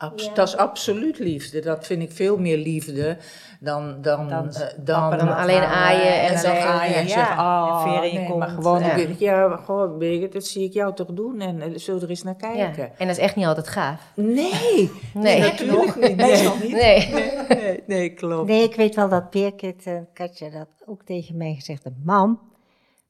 [0.00, 0.34] Abs ja.
[0.34, 1.60] Dat is absoluut liefde.
[1.60, 3.16] Dat vind ik veel meer liefde
[3.60, 8.00] dan, dan, dan, uh, dan, dan alleen aaien en, en dan aaien en zeggen, oh,
[8.00, 8.94] nee, nee, maar gewoon, ja.
[8.94, 9.98] Ik, ja, gewoon,
[10.30, 12.82] dat zie ik jou toch doen en uh, zullen er eens naar kijken.
[12.82, 12.90] Ja.
[12.96, 14.12] En dat is echt niet altijd gaaf.
[14.14, 14.42] Nee,
[15.14, 16.16] nee, nee natuurlijk niet.
[16.16, 16.72] Meestal niet.
[16.72, 17.08] Nee.
[17.08, 17.32] Nee.
[17.48, 17.82] nee.
[17.86, 18.48] nee, klopt.
[18.48, 22.02] Nee, ik weet wel dat Birgit en Katja dat ook tegen mij gezegd hebben.
[22.04, 22.40] Mam,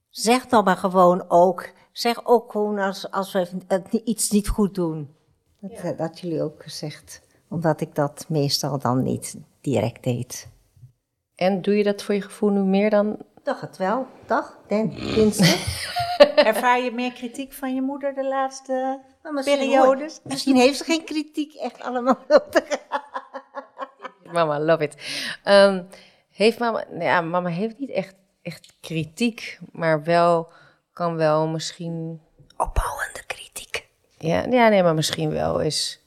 [0.08, 5.18] zeg dan maar gewoon ook, zeg ook gewoon als, als we iets niet goed doen.
[5.60, 5.92] Dat, ja.
[5.92, 7.22] dat jullie ook gezegd.
[7.48, 10.48] Omdat ik dat meestal dan niet direct deed.
[11.34, 13.18] En doe je dat voor je gevoel nu meer dan?
[13.42, 14.58] Toch het wel, toch?
[14.68, 15.88] Dinsdag.
[16.34, 19.00] Ervaar je meer kritiek van je moeder de laatste
[19.44, 20.20] periodes?
[20.24, 22.18] Misschien heeft ze geen kritiek echt allemaal
[24.32, 24.96] Mama, love it.
[25.44, 25.88] Um,
[26.30, 30.52] heeft mama, nou ja, mama heeft niet echt, echt kritiek, maar wel,
[30.92, 32.20] kan wel misschien
[32.56, 33.88] opbouwende kritiek.
[34.22, 36.00] Ja, ja, nee, maar misschien wel eens.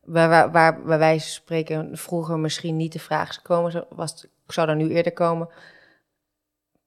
[0.00, 4.76] Waar, waar, waar, waar wij spreken vroeger misschien niet de vraag komen, was, zou er
[4.76, 5.48] nu eerder komen.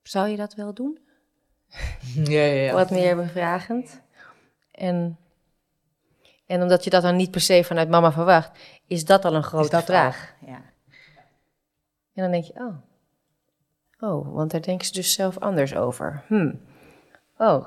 [0.02, 0.98] Zou je dat wel doen?
[2.14, 2.72] Ja, ja, ja.
[2.72, 4.00] Wat meer bevragend.
[4.70, 5.18] En,
[6.46, 9.42] en omdat je dat dan niet per se vanuit mama verwacht, is dat al een
[9.42, 10.34] grote vraag.
[10.40, 10.48] Al?
[10.48, 10.62] Ja.
[12.14, 12.74] En dan denk je, oh.
[14.00, 16.22] Oh, want daar denken ze dus zelf anders over.
[16.26, 16.54] Hm.
[17.36, 17.66] Oh,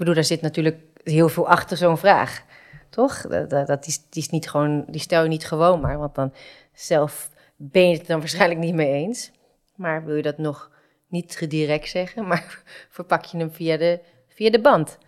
[0.00, 2.44] bedoel, daar zit natuurlijk heel veel achter zo'n vraag.
[2.90, 3.20] Toch?
[3.20, 6.32] Dat, dat, is, die, is niet gewoon, die stel je niet gewoon maar, want dan
[6.72, 9.30] zelf ben je het dan waarschijnlijk niet mee eens.
[9.74, 10.70] Maar wil je dat nog
[11.08, 14.98] niet direct zeggen, maar verpak je hem via de, via de band.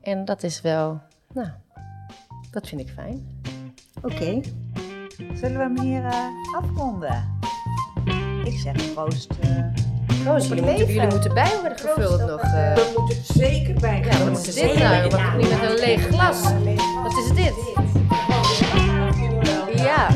[0.00, 1.00] En dat is wel,
[1.32, 1.48] nou,
[2.50, 3.42] dat vind ik fijn.
[4.02, 4.40] Oké.
[5.34, 7.38] Zullen we hem hier uh, afronden?
[8.44, 9.32] Ik zeg proost.
[9.44, 9.79] Uh,
[10.34, 12.40] Dus jullie moeten, jullie moeten bij worden gevuld nog.
[12.40, 12.74] eh.
[12.74, 15.02] We moeten zeker bij Ja, wat is dit nou?
[15.36, 16.42] Nu met een leeg glas.
[17.02, 17.54] Wat is dit?
[19.74, 20.08] Ja.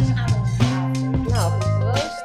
[1.29, 2.23] Nou, proost.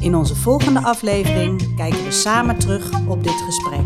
[0.00, 3.84] In onze volgende aflevering kijken we samen terug op dit gesprek.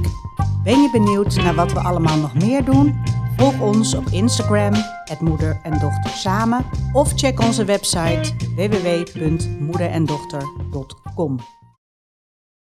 [0.64, 3.02] Ben je benieuwd naar wat we allemaal nog meer doen?
[3.36, 4.72] Volg ons op Instagram,
[5.04, 11.38] het Moeder en Dochter Samen, of check onze website www.moederendochter.com.